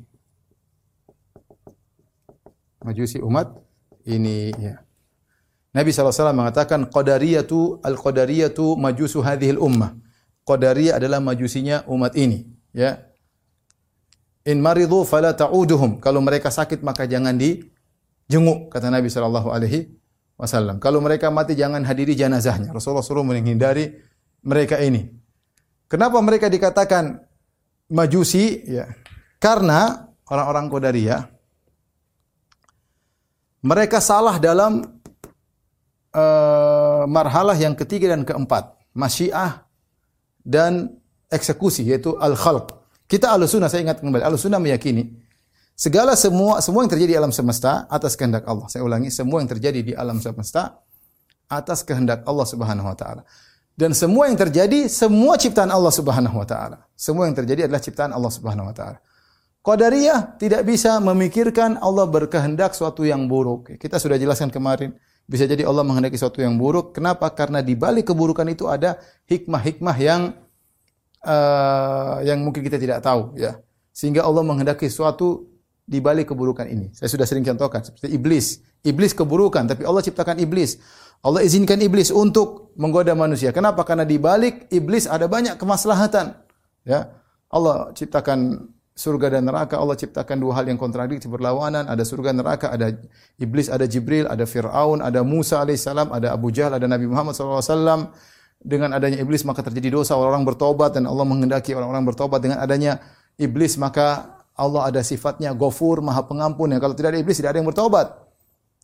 Majusi 2.83 3.23
umat 3.23 3.55
ini 4.05 4.51
ya. 4.59 4.83
Nabi 5.75 5.91
SAW 5.91 6.35
mengatakan 6.35 6.87
qadariyatu 6.87 7.83
al-qadariyatu 7.83 8.79
majusu 8.79 9.23
hadhil 9.23 9.59
ummah. 9.59 9.95
Qadariyah 10.45 11.01
adalah 11.01 11.25
majusinya 11.25 11.83
umat 11.89 12.15
ini, 12.21 12.45
ya. 12.71 13.01
In 14.45 14.61
maridu 14.61 15.03
fala 15.09 15.33
ta'uduhum. 15.33 16.05
Kalau 16.05 16.21
mereka 16.21 16.53
sakit 16.53 16.85
maka 16.85 17.09
jangan 17.09 17.33
dijenguk 17.35 18.69
kata 18.69 18.93
Nabi 18.93 19.09
sallallahu 19.09 19.49
alaihi 19.49 19.97
wasallam. 20.37 20.77
Kalau 20.85 21.01
mereka 21.01 21.33
mati 21.33 21.57
jangan 21.57 21.81
hadiri 21.81 22.13
jenazahnya. 22.13 22.77
Rasulullah 22.77 23.01
suruh 23.01 23.25
menghindari 23.25 24.05
mereka 24.45 24.77
ini. 24.85 25.09
Kenapa 25.89 26.21
mereka 26.21 26.53
dikatakan 26.53 27.25
majusi? 27.95 28.67
Ya. 28.67 28.91
Karena 29.39 30.11
orang-orang 30.27 30.67
Qadariyah 30.67 31.23
mereka 33.65 34.03
salah 34.03 34.37
dalam 34.37 34.85
uh, 36.13 37.03
marhalah 37.09 37.57
yang 37.57 37.73
ketiga 37.73 38.13
dan 38.13 38.27
keempat, 38.27 38.77
masyiah 38.93 39.65
dan 40.45 40.93
eksekusi 41.33 41.89
yaitu 41.89 42.13
al-khalq. 42.21 42.77
Kita 43.09 43.33
sunnah 43.49 43.73
saya 43.73 43.89
ingat 43.89 44.05
kembali, 44.05 44.21
sunnah 44.37 44.61
meyakini 44.61 45.25
segala 45.75 46.15
semua 46.15 46.61
semua 46.61 46.85
yang 46.85 46.93
terjadi 46.93 47.11
di 47.15 47.19
alam 47.19 47.33
semesta 47.33 47.89
atas 47.89 48.15
kehendak 48.21 48.45
Allah. 48.45 48.69
Saya 48.69 48.85
ulangi, 48.85 49.09
semua 49.09 49.41
yang 49.41 49.49
terjadi 49.49 49.81
di 49.81 49.93
alam 49.97 50.21
semesta 50.21 50.85
atas 51.49 51.81
kehendak 51.85 52.25
Allah 52.29 52.47
Subhanahu 52.49 52.89
wa 52.89 52.97
taala. 52.97 53.23
Dan 53.75 53.91
semua 53.91 54.31
yang 54.31 54.39
terjadi 54.39 54.87
semua 54.87 55.35
ciptaan 55.35 55.71
Allah 55.75 55.91
Subhanahu 55.91 56.39
wa 56.39 56.47
taala. 56.47 56.87
Semua 56.95 57.27
yang 57.27 57.35
terjadi 57.35 57.67
adalah 57.67 57.83
ciptaan 57.83 58.15
Allah 58.15 58.31
Subhanahu 58.31 58.71
wa 58.71 58.75
taala. 58.75 58.99
Qadariyah 59.65 60.39
tidak 60.39 60.63
bisa 60.69 61.01
memikirkan 61.03 61.81
Allah 61.83 62.07
berkehendak 62.07 62.77
suatu 62.77 63.03
yang 63.03 63.27
buruk. 63.27 63.75
Kita 63.81 63.99
sudah 63.99 64.15
jelaskan 64.21 64.53
kemarin. 64.53 64.95
Bisa 65.25 65.49
jadi 65.49 65.65
Allah 65.65 65.83
menghendaki 65.83 66.21
suatu 66.21 66.45
yang 66.45 66.61
buruk. 66.61 66.93
Kenapa? 66.93 67.33
Karena 67.33 67.65
di 67.65 67.73
balik 67.73 68.13
keburukan 68.13 68.45
itu 68.47 68.69
ada 68.69 69.01
hikmah-hikmah 69.25 69.97
yang 69.97 70.37
uh, 71.25 72.21
yang 72.21 72.45
mungkin 72.45 72.61
kita 72.61 72.77
tidak 72.77 73.01
tahu 73.01 73.33
ya. 73.41 73.57
Sehingga 73.91 74.23
Allah 74.23 74.45
menghendaki 74.45 74.87
suatu 74.93 75.49
di 75.85 76.01
balik 76.01 76.33
keburukan 76.33 76.69
ini. 76.69 76.93
Saya 76.93 77.09
sudah 77.09 77.25
sering 77.25 77.45
contohkan 77.45 77.85
seperti 77.85 78.13
iblis. 78.13 78.61
Iblis 78.85 79.17
keburukan, 79.17 79.65
tapi 79.65 79.89
Allah 79.89 80.05
ciptakan 80.05 80.45
iblis. 80.45 80.77
Allah 81.25 81.41
izinkan 81.41 81.81
iblis 81.81 82.13
untuk 82.13 82.77
menggoda 82.77 83.17
manusia. 83.17 83.49
Kenapa? 83.49 83.81
Karena 83.89 84.05
di 84.05 84.21
balik 84.21 84.69
iblis 84.69 85.09
ada 85.09 85.25
banyak 85.25 85.57
kemaslahatan. 85.57 86.37
Ya. 86.85 87.17
Allah 87.49 87.97
ciptakan 87.97 88.69
surga 88.93 89.39
dan 89.39 89.49
neraka. 89.49 89.81
Allah 89.81 89.97
ciptakan 89.97 90.37
dua 90.37 90.61
hal 90.61 90.69
yang 90.69 90.77
kontradiktif 90.77 91.33
berlawanan. 91.33 91.89
Ada 91.89 92.05
surga 92.05 92.37
dan 92.37 92.45
neraka, 92.45 92.67
ada 92.69 92.93
iblis, 93.41 93.73
ada 93.73 93.89
Jibril, 93.89 94.29
ada 94.29 94.45
Fir'aun, 94.45 95.01
ada 95.01 95.25
Musa 95.25 95.65
alaihissalam, 95.65 96.13
ada 96.13 96.37
Abu 96.37 96.53
Jahal, 96.53 96.77
ada 96.77 96.85
Nabi 96.85 97.09
Muhammad 97.09 97.33
SAW. 97.33 98.13
Dengan 98.65 98.97
adanya 98.97 99.21
iblis 99.21 99.45
maka 99.49 99.61
terjadi 99.61 99.97
dosa, 99.97 100.17
orang-orang 100.17 100.45
bertobat 100.45 100.97
dan 100.97 101.09
Allah 101.09 101.25
menghendaki 101.25 101.73
orang-orang 101.73 102.05
bertobat. 102.05 102.45
Dengan 102.45 102.61
adanya 102.61 103.01
iblis 103.41 103.81
maka 103.81 104.41
Allah 104.55 104.93
ada 104.93 105.01
sifatnya 105.01 105.57
Ghafur, 105.57 106.05
Maha 106.05 106.25
Pengampun. 106.25 106.69
Ya, 106.73 106.79
kalau 106.85 106.93
tidak 106.93 107.17
ada 107.17 107.21
iblis 107.21 107.41
tidak 107.41 107.57
ada 107.57 107.59
yang 107.65 107.69
bertobat. 107.69 108.13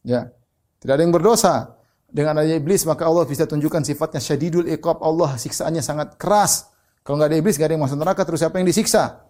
Ya. 0.05 0.33
Tidak 0.81 0.93
ada 0.97 1.03
yang 1.05 1.13
berdosa. 1.13 1.80
Dengan 2.11 2.43
adanya 2.43 2.59
iblis 2.59 2.83
maka 2.85 3.07
Allah 3.07 3.23
bisa 3.25 3.47
tunjukkan 3.47 3.87
sifatnya 3.87 4.19
syadidul 4.19 4.67
iqab. 4.67 4.99
Allah 5.01 5.39
siksaannya 5.39 5.83
sangat 5.83 6.19
keras. 6.19 6.69
Kalau 7.07 7.17
nggak 7.17 7.31
ada 7.31 7.39
iblis 7.39 7.55
nggak 7.57 7.69
ada 7.71 7.75
yang 7.79 7.85
masuk 7.87 7.99
neraka 7.99 8.23
terus 8.27 8.43
siapa 8.43 8.59
yang 8.59 8.67
disiksa? 8.67 9.25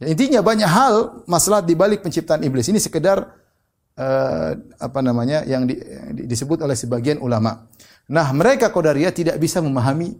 Ya, 0.00 0.10
intinya 0.10 0.40
banyak 0.42 0.66
hal 0.66 1.22
masalah 1.30 1.62
di 1.62 1.76
balik 1.76 2.02
penciptaan 2.02 2.42
iblis. 2.42 2.66
Ini 2.66 2.80
sekedar 2.80 3.22
uh, 3.96 4.50
apa 4.80 5.00
namanya 5.04 5.44
yang 5.46 5.68
di, 5.68 5.78
di, 6.16 6.26
disebut 6.26 6.64
oleh 6.64 6.74
sebagian 6.74 7.20
ulama. 7.22 7.68
Nah, 8.10 8.26
mereka 8.34 8.72
Qadariyah 8.74 9.14
tidak 9.14 9.36
bisa 9.38 9.62
memahami 9.62 10.18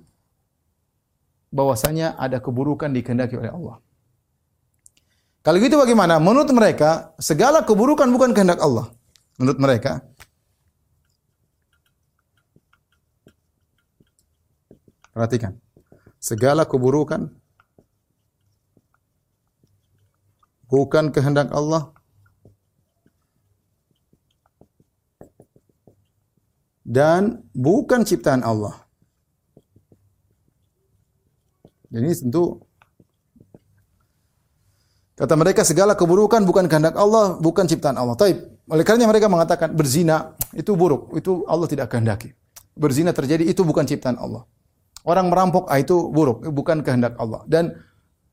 bahwasanya 1.53 2.17
ada 2.17 2.41
keburukan 2.41 2.89
dikehendaki 2.89 3.37
oleh 3.37 3.53
Allah. 3.53 3.77
Kalau 5.43 5.59
gitu 5.59 5.75
bagaimana? 5.75 6.23
Menurut 6.23 6.49
mereka, 6.55 7.13
segala 7.19 7.67
keburukan 7.67 8.07
bukan 8.07 8.31
kehendak 8.31 8.63
Allah. 8.63 8.95
Menurut 9.43 9.59
mereka, 9.59 10.07
Perhatikan. 15.13 15.61
Segala 16.17 16.65
keburukan 16.65 17.29
bukan 20.73 21.13
kehendak 21.13 21.53
Allah 21.53 21.93
dan 26.81 27.45
bukan 27.53 28.09
ciptaan 28.09 28.41
Allah. 28.41 28.81
Jadi 31.93 32.09
tentu 32.25 32.65
kata 35.21 35.37
mereka 35.37 35.61
segala 35.61 35.93
keburukan 35.93 36.41
bukan 36.49 36.65
kehendak 36.65 36.97
Allah, 36.97 37.37
bukan 37.37 37.69
ciptaan 37.69 38.01
Allah. 38.01 38.17
Taib. 38.17 38.41
Oleh 38.73 38.85
karena 38.89 39.05
mereka 39.05 39.29
mengatakan 39.29 39.77
berzina 39.77 40.33
itu 40.57 40.73
buruk, 40.73 41.13
itu 41.21 41.45
Allah 41.45 41.69
tidak 41.69 41.93
kehendaki. 41.93 42.33
Berzina 42.73 43.13
terjadi 43.13 43.45
itu 43.45 43.61
bukan 43.61 43.85
ciptaan 43.85 44.17
Allah. 44.17 44.49
Orang 45.03 45.35
merampok 45.35 45.67
ah, 45.67 45.83
itu 45.83 46.11
buruk, 46.15 46.47
bukan 46.55 46.87
kehendak 46.87 47.19
Allah 47.19 47.43
dan 47.51 47.75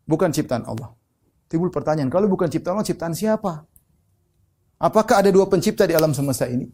bukan 0.05 0.29
ciptaan 0.29 0.69
Allah. 0.69 0.93
Timbul 1.49 1.73
pertanyaan, 1.73 2.13
kalau 2.13 2.29
bukan 2.29 2.45
ciptaan 2.45 2.77
Allah, 2.77 2.85
ciptaan 2.85 3.17
siapa? 3.17 3.65
Apakah 4.77 5.25
ada 5.25 5.33
dua 5.33 5.49
pencipta 5.49 5.89
di 5.89 5.97
alam 5.97 6.13
semesta 6.13 6.45
ini? 6.45 6.69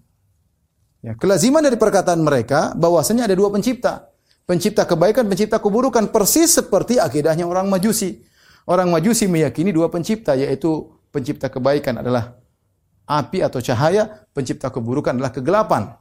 Ya, 0.99 1.15
kelaziman 1.15 1.63
dari 1.63 1.79
perkataan 1.79 2.19
mereka 2.19 2.75
bahwasanya 2.75 3.29
ada 3.29 3.35
dua 3.39 3.47
pencipta. 3.49 4.11
Pencipta 4.45 4.85
kebaikan, 4.85 5.25
pencipta 5.25 5.57
keburukan 5.57 6.11
persis 6.13 6.53
seperti 6.53 7.01
akidahnya 7.01 7.47
orang 7.49 7.65
Majusi. 7.71 8.21
Orang 8.67 8.93
Majusi 8.93 9.25
meyakini 9.25 9.73
dua 9.73 9.89
pencipta 9.89 10.37
yaitu 10.37 10.91
pencipta 11.09 11.49
kebaikan 11.49 12.01
adalah 12.01 12.37
api 13.05 13.41
atau 13.41 13.61
cahaya, 13.61 14.27
pencipta 14.33 14.69
keburukan 14.69 15.17
adalah 15.17 15.33
kegelapan. 15.33 15.97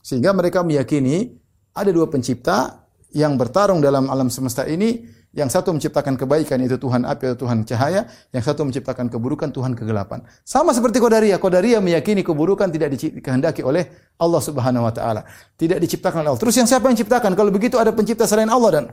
Sehingga 0.00 0.32
mereka 0.36 0.60
meyakini 0.64 1.36
ada 1.72 1.88
dua 1.92 2.08
pencipta, 2.08 2.85
yang 3.14 3.38
bertarung 3.38 3.78
dalam 3.78 4.08
alam 4.08 4.32
semesta 4.32 4.66
ini, 4.66 5.06
yang 5.36 5.52
satu 5.52 5.68
menciptakan 5.76 6.16
kebaikan 6.16 6.56
itu 6.64 6.80
Tuhan 6.80 7.04
api 7.04 7.36
atau 7.36 7.44
Tuhan 7.44 7.68
cahaya, 7.68 8.08
yang 8.32 8.40
satu 8.40 8.64
menciptakan 8.64 9.12
keburukan 9.12 9.52
Tuhan 9.52 9.76
kegelapan. 9.76 10.24
Sama 10.42 10.72
seperti 10.72 10.96
Qadariyah. 10.96 11.36
Qadariyah 11.36 11.84
meyakini 11.84 12.24
keburukan 12.24 12.72
tidak 12.72 12.96
dikehendaki 12.96 13.60
oleh 13.60 13.86
Allah 14.16 14.40
Subhanahu 14.40 14.88
wa 14.88 14.92
taala. 14.96 15.28
Tidak 15.54 15.76
diciptakan 15.76 16.24
oleh 16.24 16.30
Allah. 16.32 16.42
Terus 16.42 16.56
yang 16.56 16.68
siapa 16.68 16.88
yang 16.88 16.96
ciptakan? 16.96 17.36
Kalau 17.36 17.52
begitu 17.52 17.76
ada 17.76 17.92
pencipta 17.92 18.24
selain 18.24 18.48
Allah 18.48 18.70
dan 18.72 18.84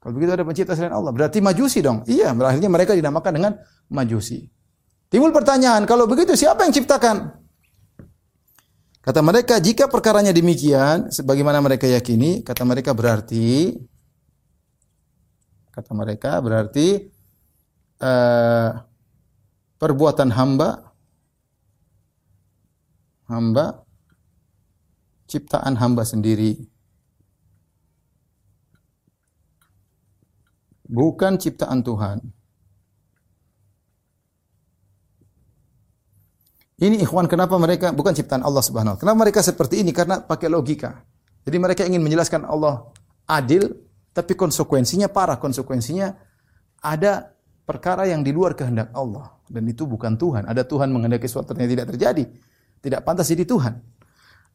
kalau 0.00 0.16
begitu 0.16 0.32
ada 0.32 0.44
pencipta 0.48 0.72
selain 0.72 0.96
Allah, 0.96 1.12
berarti 1.12 1.44
majusi 1.44 1.84
dong. 1.84 2.00
Iya, 2.08 2.32
akhirnya 2.32 2.72
mereka 2.72 2.96
dinamakan 2.96 3.32
dengan 3.36 3.52
majusi. 3.92 4.48
Timbul 5.12 5.28
pertanyaan, 5.28 5.84
kalau 5.84 6.08
begitu 6.08 6.32
siapa 6.32 6.64
yang 6.64 6.72
ciptakan? 6.72 7.39
Kata 9.00 9.24
mereka, 9.24 9.56
jika 9.56 9.88
perkaranya 9.88 10.28
demikian, 10.28 11.08
sebagaimana 11.08 11.56
mereka 11.64 11.88
yakini, 11.88 12.44
kata 12.44 12.68
mereka 12.68 12.92
berarti, 12.92 13.80
kata 15.72 15.96
mereka 15.96 16.36
berarti 16.44 17.08
uh, 18.04 18.76
perbuatan 19.80 20.28
hamba, 20.36 20.92
hamba, 23.24 23.88
ciptaan 25.24 25.80
hamba 25.80 26.04
sendiri. 26.04 26.60
Bukan 30.84 31.40
ciptaan 31.40 31.80
Tuhan. 31.80 32.39
Ini 36.80 36.96
ikhwan 37.04 37.28
kenapa 37.28 37.60
mereka 37.60 37.92
bukan 37.92 38.16
ciptaan 38.16 38.40
Allah 38.40 38.64
Subhanahu. 38.64 38.96
Kenapa 38.96 39.28
mereka 39.28 39.44
seperti 39.44 39.84
ini? 39.84 39.92
Karena 39.92 40.24
pakai 40.24 40.48
logika. 40.48 41.04
Jadi 41.44 41.56
mereka 41.60 41.84
ingin 41.84 42.00
menjelaskan 42.00 42.48
Allah 42.48 42.88
adil 43.28 43.68
tapi 44.16 44.32
konsekuensinya 44.32 45.12
parah. 45.12 45.36
Konsekuensinya 45.36 46.08
ada 46.80 47.36
perkara 47.68 48.08
yang 48.08 48.24
di 48.24 48.32
luar 48.32 48.56
kehendak 48.56 48.96
Allah 48.96 49.28
dan 49.52 49.68
itu 49.68 49.84
bukan 49.84 50.16
Tuhan. 50.16 50.48
Ada 50.48 50.64
Tuhan 50.64 50.88
menghendaki 50.88 51.28
sesuatu 51.28 51.52
yang 51.52 51.68
tidak 51.68 51.92
terjadi. 51.92 52.24
Tidak 52.80 53.00
pantas 53.04 53.28
jadi 53.28 53.44
Tuhan. 53.44 53.76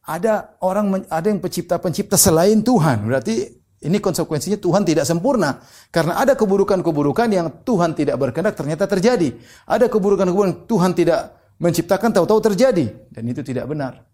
Ada 0.06 0.58
orang 0.66 1.06
ada 1.06 1.26
yang 1.30 1.38
pencipta-pencipta 1.38 2.18
selain 2.18 2.58
Tuhan. 2.58 3.06
Berarti 3.06 3.54
ini 3.86 4.02
konsekuensinya 4.02 4.58
Tuhan 4.58 4.82
tidak 4.82 5.06
sempurna. 5.06 5.62
Karena 5.94 6.18
ada 6.18 6.34
keburukan-keburukan 6.34 7.28
yang 7.30 7.62
Tuhan 7.62 7.94
tidak 7.94 8.18
berkehendak 8.18 8.58
ternyata 8.58 8.90
terjadi. 8.90 9.30
Ada 9.62 9.86
keburukan-keburukan 9.86 10.66
Tuhan 10.66 10.90
tidak 10.90 11.35
menciptakan 11.56 12.12
tahu-tahu 12.12 12.52
terjadi 12.52 12.92
dan 13.12 13.22
itu 13.28 13.40
tidak 13.40 13.68
benar. 13.68 14.04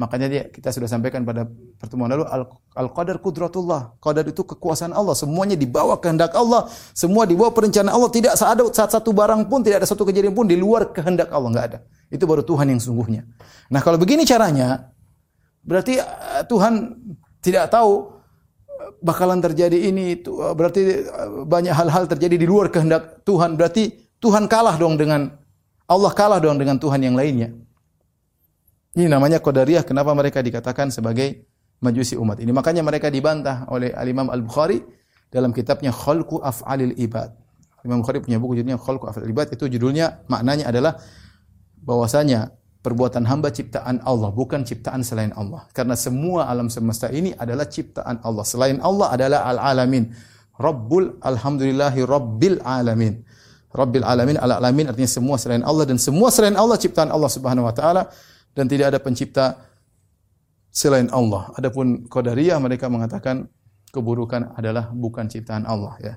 Makanya 0.00 0.26
dia 0.32 0.42
kita 0.48 0.72
sudah 0.72 0.88
sampaikan 0.88 1.28
pada 1.28 1.44
pertemuan 1.76 2.08
lalu 2.08 2.24
al-qadar 2.72 3.20
kudratullah. 3.20 4.00
Qadar 4.00 4.24
itu 4.24 4.40
kekuasaan 4.48 4.96
Allah, 4.96 5.12
semuanya 5.12 5.60
dibawa 5.60 6.00
kehendak 6.00 6.32
Allah, 6.32 6.72
semua 6.96 7.28
dibawa 7.28 7.52
perencanaan 7.52 7.92
Allah, 7.92 8.08
tidak 8.08 8.32
ada 8.32 8.64
saat 8.72 8.96
satu 8.96 9.12
barang 9.12 9.44
pun, 9.52 9.60
tidak 9.60 9.84
ada 9.84 9.88
satu 9.90 10.08
kejadian 10.08 10.32
pun 10.32 10.48
di 10.48 10.56
luar 10.56 10.88
kehendak 10.96 11.28
Allah, 11.28 11.52
enggak 11.52 11.66
ada. 11.68 11.78
Itu 12.08 12.24
baru 12.24 12.40
Tuhan 12.40 12.72
yang 12.72 12.80
sungguhnya. 12.80 13.28
Nah, 13.68 13.84
kalau 13.84 14.00
begini 14.00 14.24
caranya 14.24 14.88
berarti 15.60 16.00
eh, 16.00 16.42
Tuhan 16.48 16.96
tidak 17.44 17.68
tahu 17.68 18.08
eh, 18.72 18.90
bakalan 19.04 19.44
terjadi 19.44 19.76
ini 19.76 20.16
itu 20.16 20.32
eh, 20.40 20.56
berarti 20.56 20.80
banyak 21.44 21.76
hal-hal 21.76 22.08
terjadi 22.08 22.40
di 22.40 22.46
luar 22.48 22.72
kehendak 22.72 23.20
Tuhan. 23.28 23.52
Berarti 23.60 24.16
Tuhan 24.16 24.48
kalah 24.48 24.80
dong 24.80 24.96
dengan 24.96 25.39
Allah 25.90 26.14
kalah 26.14 26.38
dong 26.38 26.54
dengan 26.54 26.78
Tuhan 26.78 27.02
yang 27.02 27.18
lainnya. 27.18 27.50
Ini 28.94 29.10
namanya 29.10 29.42
Qadariyah. 29.42 29.82
Kenapa 29.82 30.14
mereka 30.14 30.38
dikatakan 30.38 30.94
sebagai 30.94 31.50
majusi 31.82 32.14
umat 32.14 32.38
ini? 32.38 32.54
Makanya 32.54 32.86
mereka 32.86 33.10
dibantah 33.10 33.66
oleh 33.66 33.90
Al-Imam 33.90 34.30
Al-Bukhari 34.30 34.78
dalam 35.34 35.50
kitabnya 35.50 35.90
Khalqu 35.90 36.38
Af'alil 36.38 36.94
Ibad. 36.94 37.34
Imam 37.82 38.06
Bukhari 38.06 38.22
punya 38.22 38.38
buku 38.38 38.62
judulnya 38.62 38.78
Khalqu 38.78 39.10
Af'alil 39.10 39.34
Ibad. 39.34 39.50
Itu 39.50 39.66
judulnya 39.66 40.22
maknanya 40.30 40.70
adalah 40.70 40.94
bahwasanya 41.82 42.54
perbuatan 42.86 43.26
hamba 43.26 43.50
ciptaan 43.50 43.98
Allah, 44.06 44.30
bukan 44.30 44.62
ciptaan 44.62 45.02
selain 45.02 45.34
Allah. 45.34 45.66
Karena 45.74 45.98
semua 45.98 46.46
alam 46.46 46.70
semesta 46.70 47.10
ini 47.10 47.34
adalah 47.34 47.66
ciptaan 47.66 48.22
Allah. 48.22 48.44
Selain 48.46 48.78
Allah 48.78 49.10
adalah 49.10 49.40
al-alamin. 49.48 50.14
Rabbul 50.54 51.18
alhamdulillahi 51.18 52.00
rabbil 52.04 52.58
alamin. 52.62 53.26
Rabbil 53.70 54.02
alamin, 54.02 54.34
al 54.34 54.58
alamin 54.58 54.90
artinya 54.90 55.06
semua 55.06 55.38
selain 55.38 55.62
Allah 55.62 55.86
dan 55.86 55.94
semua 55.94 56.34
selain 56.34 56.58
Allah 56.58 56.74
ciptaan 56.74 57.14
Allah 57.14 57.30
Subhanahu 57.30 57.70
wa 57.70 57.74
taala 57.74 58.10
dan 58.50 58.66
tidak 58.66 58.90
ada 58.94 58.98
pencipta 58.98 59.62
selain 60.74 61.06
Allah. 61.14 61.54
Adapun 61.54 62.10
Qadariyah 62.10 62.58
mereka 62.58 62.90
mengatakan 62.90 63.46
keburukan 63.94 64.58
adalah 64.58 64.90
bukan 64.90 65.30
ciptaan 65.30 65.66
Allah 65.70 65.94
ya. 66.02 66.14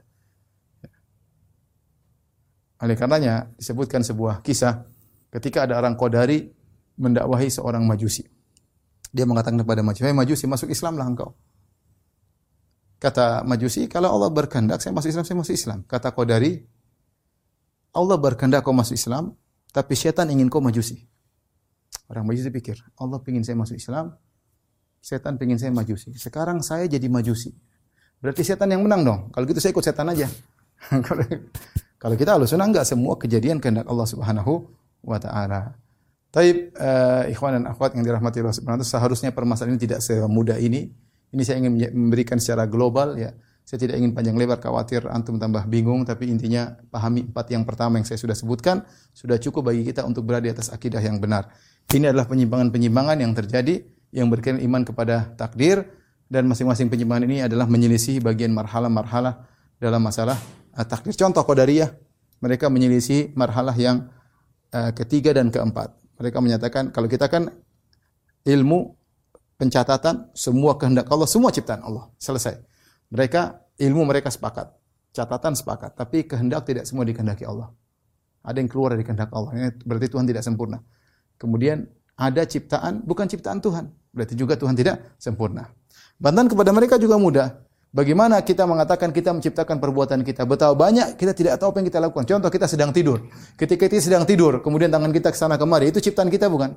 Oleh 2.82 2.98
karenanya 2.98 3.54
disebutkan 3.56 4.02
sebuah 4.02 4.42
kisah 4.42 4.84
ketika 5.30 5.70
ada 5.70 5.78
orang 5.78 5.94
Qadari 5.94 6.50
mendakwahi 6.98 7.50
seorang 7.54 7.86
Majusi. 7.86 8.26
Dia 9.14 9.30
mengatakan 9.30 9.62
kepada 9.62 9.86
Majusi, 9.86 10.10
"Hai 10.10 10.18
Majusi, 10.18 10.46
masuk 10.50 10.74
Islamlah 10.74 11.06
engkau." 11.06 11.38
Kata 12.98 13.46
Majusi, 13.46 13.86
"Kalau 13.86 14.10
Allah 14.10 14.34
berkehendak 14.34 14.82
saya 14.82 14.90
masuk 14.90 15.10
Islam, 15.14 15.26
saya 15.26 15.38
masuk 15.38 15.56
Islam." 15.56 15.80
Kata 15.86 16.12
Qadari, 16.12 16.66
"Allah 17.94 18.18
berkehendak 18.20 18.66
kau 18.66 18.76
masuk 18.76 18.98
Islam, 18.98 19.38
tapi 19.72 19.94
setan 19.94 20.28
ingin 20.34 20.50
kau 20.50 20.60
Majusi." 20.60 21.06
Orang 22.10 22.28
Majusi 22.28 22.52
pikir, 22.52 22.78
Allah 23.00 23.18
ingin 23.30 23.46
saya 23.48 23.56
masuk 23.56 23.80
Islam, 23.80 24.18
setan 25.00 25.40
ingin 25.40 25.58
saya 25.62 25.72
Majusi. 25.72 26.12
Sekarang 26.20 26.60
saya 26.60 26.90
jadi 26.90 27.08
Majusi. 27.08 27.54
Berarti 28.24 28.44
setan 28.48 28.72
yang 28.72 28.84
menang 28.88 29.04
dong. 29.04 29.20
Kalau 29.36 29.44
gitu 29.44 29.60
saya 29.60 29.76
ikut 29.76 29.84
setan 29.84 30.08
aja. 30.08 30.28
Kalau 32.04 32.16
kita 32.20 32.36
halus 32.36 32.52
sunnah 32.52 32.68
enggak 32.68 32.88
semua 32.88 33.16
kejadian 33.16 33.64
kehendak 33.64 33.88
Allah 33.88 34.08
Subhanahu 34.08 34.68
wa 35.04 35.20
taala. 35.20 35.76
Taib 36.34 36.76
uh, 36.76 37.30
ikhwan 37.30 37.62
dan 37.62 37.64
akhwat 37.72 37.96
yang 37.96 38.04
dirahmati 38.04 38.44
Allah 38.44 38.56
Subhanahu 38.56 38.80
wa 38.80 38.84
taala, 38.84 38.94
seharusnya 38.96 39.30
permasalahan 39.32 39.76
ini 39.76 39.82
tidak 39.88 40.00
semudah 40.04 40.60
ini. 40.60 40.92
Ini 41.34 41.42
saya 41.44 41.64
ingin 41.64 41.74
memberikan 41.96 42.40
secara 42.40 42.68
global 42.68 43.16
ya. 43.20 43.32
Saya 43.64 43.80
tidak 43.88 43.96
ingin 43.96 44.12
panjang 44.12 44.36
lebar 44.36 44.60
khawatir 44.60 45.08
antum 45.08 45.40
tambah 45.40 45.64
bingung 45.72 46.04
tapi 46.04 46.28
intinya 46.28 46.76
pahami 46.92 47.32
empat 47.32 47.48
yang 47.56 47.64
pertama 47.64 47.96
yang 47.96 48.04
saya 48.04 48.20
sudah 48.20 48.36
sebutkan 48.36 48.84
sudah 49.16 49.40
cukup 49.40 49.72
bagi 49.72 49.88
kita 49.88 50.04
untuk 50.04 50.28
berada 50.28 50.44
di 50.44 50.52
atas 50.52 50.68
akidah 50.68 51.00
yang 51.00 51.18
benar. 51.24 51.48
Ini 51.88 52.12
adalah 52.12 52.28
penyimpangan-penyimpangan 52.28 53.18
yang 53.24 53.32
terjadi 53.32 53.84
yang 54.12 54.28
berkaitan 54.28 54.60
iman 54.68 54.84
kepada 54.84 55.32
takdir 55.40 55.88
dan 56.28 56.44
masing-masing 56.50 56.88
penyimpangan 56.92 57.24
ini 57.30 57.46
adalah 57.46 57.66
menyelisih 57.70 58.20
bagian 58.20 58.52
marhalah-marhalah 58.52 59.46
dalam 59.80 60.02
masalah 60.04 60.38
uh, 60.76 60.86
takdir. 60.86 61.14
Contoh 61.14 61.46
Qadariyah, 61.46 61.94
mereka 62.42 62.68
menyelisih 62.68 63.32
marhalah 63.38 63.76
yang 63.78 64.10
uh, 64.74 64.92
ketiga 64.92 65.32
dan 65.32 65.54
keempat. 65.54 65.94
Mereka 66.18 66.38
menyatakan 66.42 66.90
kalau 66.90 67.08
kita 67.08 67.30
kan 67.30 67.54
ilmu 68.44 68.96
pencatatan 69.58 70.34
semua 70.34 70.76
kehendak 70.76 71.08
Allah, 71.08 71.28
semua 71.30 71.54
ciptaan 71.54 71.86
Allah. 71.86 72.10
Selesai. 72.20 72.73
Mereka 73.14 73.42
ilmu 73.78 74.10
mereka 74.10 74.34
sepakat, 74.34 74.74
catatan 75.14 75.54
sepakat, 75.54 75.94
tapi 75.94 76.26
kehendak 76.26 76.66
tidak 76.66 76.90
semua 76.90 77.06
dikehendaki 77.06 77.46
Allah. 77.46 77.70
Ada 78.42 78.58
yang 78.58 78.70
keluar 78.74 78.98
dari 78.98 79.06
kehendak 79.06 79.30
Allah. 79.30 79.54
Ini 79.54 79.70
berarti 79.86 80.08
Tuhan 80.10 80.26
tidak 80.26 80.42
sempurna. 80.42 80.82
Kemudian 81.38 81.86
ada 82.18 82.42
ciptaan 82.42 83.06
bukan 83.06 83.30
ciptaan 83.30 83.62
Tuhan. 83.62 83.94
Berarti 84.10 84.34
juga 84.34 84.58
Tuhan 84.58 84.74
tidak 84.74 85.16
sempurna. 85.22 85.70
Bantahan 86.18 86.50
kepada 86.50 86.74
mereka 86.74 86.98
juga 86.98 87.22
mudah. 87.22 87.54
Bagaimana 87.94 88.42
kita 88.42 88.66
mengatakan 88.66 89.14
kita 89.14 89.30
menciptakan 89.30 89.78
perbuatan 89.78 90.26
kita? 90.26 90.50
Betapa 90.50 90.74
banyak 90.74 91.14
kita 91.14 91.38
tidak 91.38 91.62
tahu 91.62 91.70
apa 91.70 91.78
yang 91.86 91.88
kita 91.94 92.00
lakukan. 92.02 92.26
Contoh 92.26 92.50
kita 92.50 92.66
sedang 92.66 92.90
tidur. 92.90 93.30
Ketika 93.54 93.86
kita 93.86 94.02
sedang 94.02 94.26
tidur, 94.26 94.66
kemudian 94.66 94.90
tangan 94.90 95.14
kita 95.14 95.30
ke 95.30 95.38
sana 95.38 95.62
kemari, 95.62 95.94
itu 95.94 96.02
ciptaan 96.02 96.34
kita 96.34 96.50
bukan? 96.50 96.74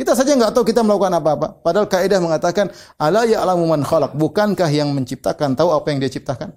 Kita 0.00 0.16
saja 0.16 0.32
nggak 0.32 0.56
tahu 0.56 0.64
kita 0.64 0.80
melakukan 0.80 1.12
apa-apa. 1.20 1.60
Padahal 1.60 1.84
kaidah 1.84 2.24
mengatakan 2.24 2.72
ala 2.96 3.28
ya'lamu 3.28 3.68
man 3.68 3.84
khalaq. 3.84 4.16
Bukankah 4.16 4.72
yang 4.72 4.96
menciptakan 4.96 5.52
tahu 5.52 5.76
apa 5.76 5.92
yang 5.92 6.00
dia 6.00 6.08
ciptakan? 6.08 6.56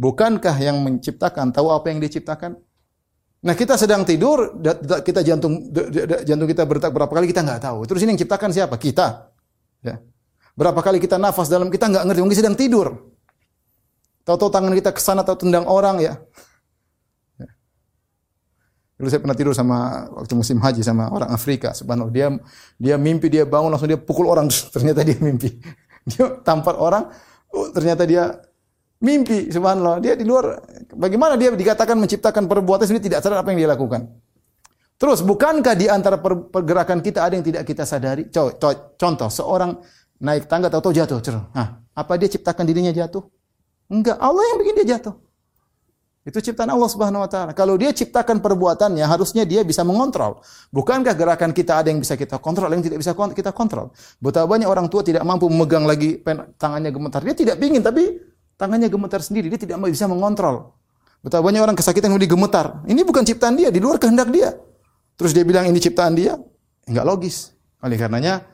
Bukankah 0.00 0.56
yang 0.56 0.80
menciptakan 0.80 1.52
tahu 1.52 1.68
apa 1.68 1.92
yang 1.92 2.00
dia 2.00 2.08
ciptakan? 2.08 2.56
Nah 3.44 3.52
kita 3.52 3.76
sedang 3.76 4.08
tidur, 4.08 4.56
kita 5.04 5.20
jantung 5.20 5.68
jantung 6.24 6.48
kita 6.48 6.64
berdetak 6.64 6.96
berapa 6.96 7.12
kali 7.12 7.28
kita 7.28 7.44
nggak 7.44 7.60
tahu. 7.60 7.84
Terus 7.84 8.00
ini 8.08 8.16
yang 8.16 8.20
ciptakan 8.24 8.56
siapa? 8.56 8.80
Kita. 8.80 9.28
Ya. 9.84 10.00
Berapa 10.56 10.80
kali 10.80 10.96
kita 10.96 11.20
nafas 11.20 11.52
dalam 11.52 11.68
kita 11.68 11.92
nggak 11.92 12.08
ngerti, 12.08 12.20
mungkin 12.24 12.40
sedang 12.40 12.56
tidur. 12.56 13.12
Tahu-tahu 14.24 14.48
tangan 14.48 14.72
kita 14.72 14.96
ke 14.96 15.00
sana 15.04 15.20
atau 15.20 15.36
tendang 15.36 15.68
orang 15.68 16.00
ya. 16.00 16.16
Dulu 19.00 19.08
saya 19.08 19.24
pernah 19.24 19.32
tidur 19.32 19.56
sama 19.56 20.04
waktu 20.12 20.36
musim 20.36 20.60
haji 20.60 20.84
sama 20.84 21.08
orang 21.08 21.32
Afrika. 21.32 21.72
Subhanallah 21.72 22.12
dia 22.12 22.28
dia 22.76 23.00
mimpi 23.00 23.32
dia 23.32 23.48
bangun 23.48 23.72
langsung 23.72 23.88
dia 23.88 23.96
pukul 23.96 24.28
orang 24.28 24.52
ternyata 24.76 25.00
dia 25.00 25.16
mimpi. 25.16 25.56
Dia 26.00 26.32
tampar 26.40 26.80
orang 26.80 27.12
oh, 27.52 27.68
ternyata 27.76 28.08
dia 28.08 28.32
mimpi 29.04 29.52
subhanallah. 29.52 30.00
Dia 30.00 30.16
di 30.16 30.24
luar 30.24 30.64
bagaimana 30.96 31.36
dia 31.36 31.52
dikatakan 31.52 31.92
menciptakan 31.92 32.48
perbuatan 32.48 32.88
sendiri 32.88 33.12
tidak 33.12 33.20
sadar 33.20 33.44
apa 33.44 33.52
yang 33.52 33.60
dia 33.60 33.68
lakukan. 33.68 34.08
Terus 34.96 35.20
bukankah 35.20 35.76
di 35.76 35.92
antara 35.92 36.16
pergerakan 36.24 37.04
kita 37.04 37.20
ada 37.20 37.36
yang 37.36 37.44
tidak 37.44 37.68
kita 37.68 37.84
sadari? 37.84 38.28
Contoh 38.96 39.28
seorang 39.28 39.76
naik 40.20 40.48
tangga 40.48 40.68
tahu-tahu 40.68 40.92
jatuh. 40.92 41.20
Nah, 41.52 41.84
apa 41.96 42.12
dia 42.20 42.28
ciptakan 42.28 42.64
dirinya 42.68 42.92
jatuh? 42.92 43.24
Enggak, 43.92 44.16
Allah 44.20 44.44
yang 44.52 44.58
bikin 44.60 44.74
dia 44.80 44.86
jatuh. 44.96 45.16
Itu 46.20 46.36
ciptaan 46.36 46.68
Allah 46.68 46.90
Subhanahu 46.92 47.24
wa 47.24 47.30
taala. 47.32 47.56
Kalau 47.56 47.80
dia 47.80 47.96
ciptakan 47.96 48.44
perbuatannya, 48.44 49.08
harusnya 49.08 49.48
dia 49.48 49.64
bisa 49.64 49.80
mengontrol. 49.88 50.44
Bukankah 50.68 51.16
gerakan 51.16 51.56
kita 51.56 51.80
ada 51.80 51.88
yang 51.88 51.96
bisa 51.96 52.12
kita 52.12 52.36
kontrol, 52.36 52.68
yang 52.68 52.84
tidak 52.84 53.00
bisa 53.00 53.16
kita 53.16 53.56
kontrol? 53.56 53.88
Betapa 54.20 54.44
banyak 54.44 54.68
orang 54.68 54.92
tua 54.92 55.00
tidak 55.00 55.24
mampu 55.24 55.48
memegang 55.48 55.88
lagi 55.88 56.20
pen, 56.20 56.52
tangannya 56.60 56.92
gemetar. 56.92 57.24
Dia 57.24 57.32
tidak 57.32 57.56
ingin 57.64 57.80
tapi 57.80 58.20
tangannya 58.60 58.92
gemetar 58.92 59.24
sendiri, 59.24 59.48
dia 59.48 59.56
tidak 59.56 59.80
bisa 59.88 60.04
mengontrol. 60.04 60.76
Betapa 61.24 61.40
banyak 61.40 61.64
orang 61.64 61.76
kesakitan 61.76 62.12
kemudian 62.12 62.36
gemetar. 62.36 62.84
Ini 62.84 63.00
bukan 63.00 63.24
ciptaan 63.24 63.56
dia, 63.56 63.72
di 63.72 63.80
luar 63.80 63.96
kehendak 63.96 64.28
dia. 64.28 64.52
Terus 65.16 65.32
dia 65.32 65.44
bilang 65.44 65.64
ini 65.72 65.80
ciptaan 65.80 66.12
dia, 66.12 66.36
enggak 66.84 67.04
logis. 67.08 67.56
Oleh 67.80 67.96
karenanya 67.96 68.44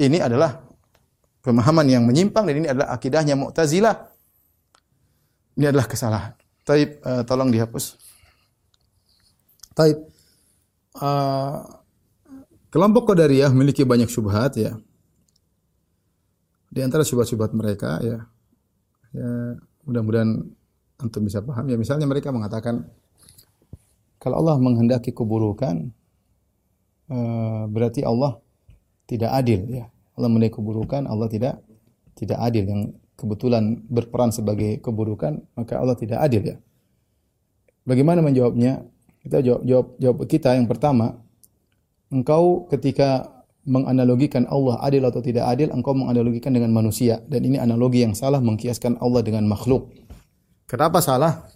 ini 0.00 0.16
adalah 0.16 0.64
pemahaman 1.44 1.84
yang 1.92 2.08
menyimpang 2.08 2.48
dan 2.48 2.56
ini 2.56 2.68
adalah 2.72 2.88
akidahnya 2.96 3.36
Mu'tazilah. 3.36 3.96
Ini 5.60 5.68
adalah 5.68 5.84
kesalahan. 5.84 6.41
Taib 6.62 7.02
uh, 7.02 7.22
tolong 7.26 7.50
dihapus. 7.50 7.98
Taib 9.74 9.98
uh, 11.00 11.58
kelompok 12.70 13.12
Qadariyah 13.12 13.50
memiliki 13.50 13.82
banyak 13.82 14.06
syubhat 14.06 14.54
ya. 14.58 14.78
Di 16.72 16.80
antara 16.80 17.04
syubhat-syubhat 17.04 17.52
mereka 17.52 18.00
ya 18.00 18.24
ya 19.12 19.28
mudah-mudahan 19.84 20.40
antum 20.96 21.22
bisa 21.28 21.44
paham 21.44 21.68
ya 21.68 21.76
misalnya 21.76 22.08
mereka 22.08 22.32
mengatakan 22.32 22.88
kalau 24.16 24.40
Allah 24.40 24.56
menghendaki 24.56 25.12
keburukan 25.12 25.92
uh, 27.12 27.68
berarti 27.68 28.08
Allah 28.08 28.40
tidak 29.04 29.36
adil 29.36 29.68
ya 29.68 29.92
Allah 30.16 30.28
menaik 30.28 30.60
keburukan, 30.60 31.08
Allah 31.08 31.28
tidak 31.32 31.64
tidak 32.12 32.38
adil 32.44 32.64
yang 32.68 32.82
kebetulan 33.16 33.82
berperan 33.86 34.32
sebagai 34.34 34.80
keburukan, 34.82 35.40
maka 35.54 35.78
Allah 35.78 35.96
tidak 35.96 36.18
adil 36.22 36.42
ya. 36.42 36.56
Bagaimana 37.82 38.22
menjawabnya? 38.22 38.86
Kita 39.22 39.38
jawab 39.38 39.62
jawab, 39.62 39.86
jawab 40.02 40.18
kita 40.26 40.58
yang 40.58 40.66
pertama, 40.66 41.14
engkau 42.10 42.66
ketika 42.66 43.30
menganalogikan 43.62 44.50
Allah 44.50 44.82
adil 44.82 45.06
atau 45.06 45.22
tidak 45.22 45.46
adil, 45.46 45.70
engkau 45.70 45.94
menganalogikan 45.94 46.50
dengan 46.50 46.74
manusia 46.74 47.22
dan 47.30 47.46
ini 47.46 47.62
analogi 47.62 48.02
yang 48.02 48.18
salah 48.18 48.42
mengkiaskan 48.42 48.98
Allah 48.98 49.22
dengan 49.22 49.46
makhluk. 49.46 49.94
Kenapa 50.66 50.98
salah? 50.98 51.46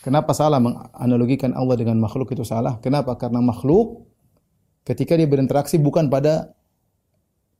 Kenapa 0.00 0.32
salah 0.32 0.56
menganalogikan 0.56 1.52
Allah 1.52 1.76
dengan 1.76 2.00
makhluk 2.00 2.32
itu 2.32 2.40
salah? 2.40 2.80
Kenapa? 2.80 3.12
Karena 3.20 3.44
makhluk 3.44 4.08
ketika 4.88 5.12
dia 5.12 5.28
berinteraksi 5.28 5.76
bukan 5.76 6.08
pada 6.08 6.56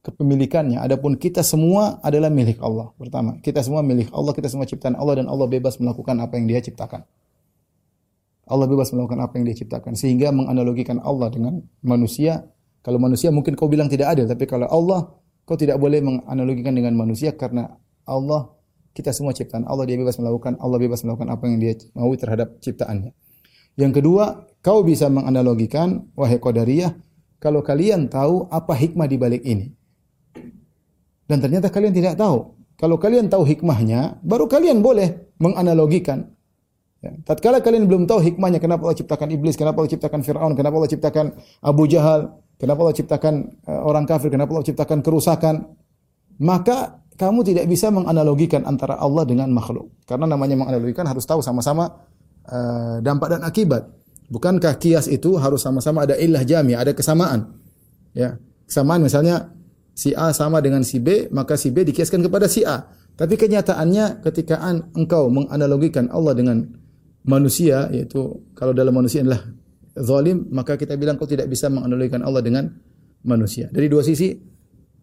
kepemilikannya. 0.01 0.80
Adapun 0.80 1.16
kita 1.16 1.44
semua 1.44 2.01
adalah 2.01 2.32
milik 2.32 2.61
Allah. 2.61 2.92
Pertama, 2.96 3.36
kita 3.44 3.61
semua 3.61 3.84
milik 3.84 4.09
Allah, 4.12 4.32
kita 4.32 4.48
semua 4.48 4.64
ciptaan 4.64 4.96
Allah 4.96 5.24
dan 5.24 5.26
Allah 5.28 5.46
bebas 5.48 5.76
melakukan 5.76 6.16
apa 6.20 6.36
yang 6.40 6.48
Dia 6.48 6.61
ciptakan. 6.64 7.05
Allah 8.51 8.66
bebas 8.66 8.90
melakukan 8.90 9.20
apa 9.22 9.38
yang 9.38 9.44
Dia 9.46 9.57
ciptakan. 9.61 9.92
Sehingga 9.94 10.32
menganalogikan 10.32 10.98
Allah 11.05 11.28
dengan 11.28 11.61
manusia. 11.84 12.44
Kalau 12.80 12.96
manusia 12.96 13.28
mungkin 13.28 13.55
kau 13.61 13.68
bilang 13.68 13.92
tidak 13.92 14.16
adil, 14.16 14.24
tapi 14.24 14.48
kalau 14.48 14.64
Allah 14.64 15.12
kau 15.44 15.59
tidak 15.59 15.76
boleh 15.76 16.01
menganalogikan 16.01 16.72
dengan 16.72 16.96
manusia 16.96 17.36
karena 17.36 17.76
Allah 18.09 18.57
kita 18.96 19.14
semua 19.14 19.30
ciptaan 19.30 19.68
Allah 19.68 19.86
dia 19.86 19.94
bebas 20.01 20.18
melakukan 20.18 20.59
Allah 20.59 20.78
bebas 20.82 21.05
melakukan 21.07 21.30
apa 21.30 21.44
yang 21.46 21.59
dia 21.62 21.76
mau 21.92 22.11
terhadap 22.16 22.59
ciptaannya. 22.59 23.12
Yang 23.78 23.92
kedua, 24.03 24.48
kau 24.64 24.82
bisa 24.82 25.07
menganalogikan 25.12 26.11
wahai 26.18 26.40
qadariyah 26.42 26.96
kalau 27.38 27.64
kalian 27.64 28.11
tahu 28.11 28.51
apa 28.51 28.76
hikmah 28.76 29.09
di 29.09 29.16
balik 29.16 29.42
ini. 29.46 29.72
Dan 31.31 31.39
ternyata 31.39 31.70
kalian 31.70 31.95
tidak 31.95 32.18
tahu. 32.18 32.59
Kalau 32.74 32.99
kalian 32.99 33.31
tahu 33.31 33.47
hikmahnya, 33.47 34.18
baru 34.26 34.51
kalian 34.51 34.83
boleh 34.83 35.31
menganalogikan. 35.39 36.26
Ya. 36.99 37.14
Tatkala 37.22 37.62
kalian 37.62 37.87
belum 37.87 38.11
tahu 38.11 38.18
hikmahnya, 38.18 38.59
kenapa 38.59 38.91
Allah 38.91 38.99
ciptakan 38.99 39.31
iblis, 39.31 39.55
kenapa 39.55 39.78
Allah 39.78 39.95
ciptakan 39.95 40.20
Fir'aun, 40.26 40.53
kenapa 40.59 40.74
Allah 40.74 40.91
ciptakan 40.91 41.26
Abu 41.62 41.87
Jahal, 41.87 42.35
kenapa 42.59 42.83
Allah 42.83 42.97
ciptakan 42.99 43.35
uh, 43.62 43.83
orang 43.87 44.11
kafir, 44.11 44.28
kenapa 44.35 44.51
Allah 44.59 44.66
ciptakan 44.66 44.99
kerusakan, 45.07 45.55
maka 46.43 47.05
kamu 47.14 47.47
tidak 47.47 47.64
bisa 47.70 47.93
menganalogikan 47.95 48.66
antara 48.66 48.97
Allah 48.99 49.22
dengan 49.22 49.53
makhluk. 49.53 49.93
Karena 50.09 50.26
namanya 50.26 50.57
menganalogikan 50.59 51.07
harus 51.07 51.28
tahu 51.28 51.45
sama-sama 51.45 52.09
uh, 52.49 52.99
dampak 53.05 53.39
dan 53.39 53.45
akibat. 53.47 53.87
Bukankah 54.33 54.81
kias 54.81 55.07
itu 55.07 55.37
harus 55.37 55.62
sama-sama 55.62 56.09
ada 56.09 56.16
ilah 56.16 56.43
jami, 56.43 56.74
ada 56.74 56.97
kesamaan. 56.97 57.61
Ya, 58.16 58.41
kesamaan 58.64 59.05
misalnya 59.05 59.59
si 59.95 60.16
A 60.16 60.32
sama 60.32 60.62
dengan 60.64 60.82
si 60.86 60.99
B, 60.99 61.28
maka 61.30 61.55
si 61.59 61.70
B 61.74 61.84
dikiaskan 61.86 62.24
kepada 62.26 62.47
si 62.47 62.64
A. 62.64 62.88
Tapi 63.14 63.36
kenyataannya 63.36 64.24
ketika 64.24 64.61
engkau 64.97 65.28
menganalogikan 65.28 66.09
Allah 66.09 66.32
dengan 66.32 66.64
manusia 67.28 67.93
yaitu 67.93 68.41
kalau 68.57 68.72
dalam 68.72 68.97
manusia 68.97 69.20
adalah 69.20 69.45
zalim 69.93 70.49
maka 70.49 70.80
kita 70.80 70.97
bilang 70.97 71.20
kau 71.20 71.28
tidak 71.28 71.45
bisa 71.53 71.68
menganalogikan 71.68 72.24
Allah 72.24 72.41
dengan 72.41 72.64
manusia. 73.24 73.68
Dari 73.68 73.93
dua 73.93 74.01
sisi 74.01 74.32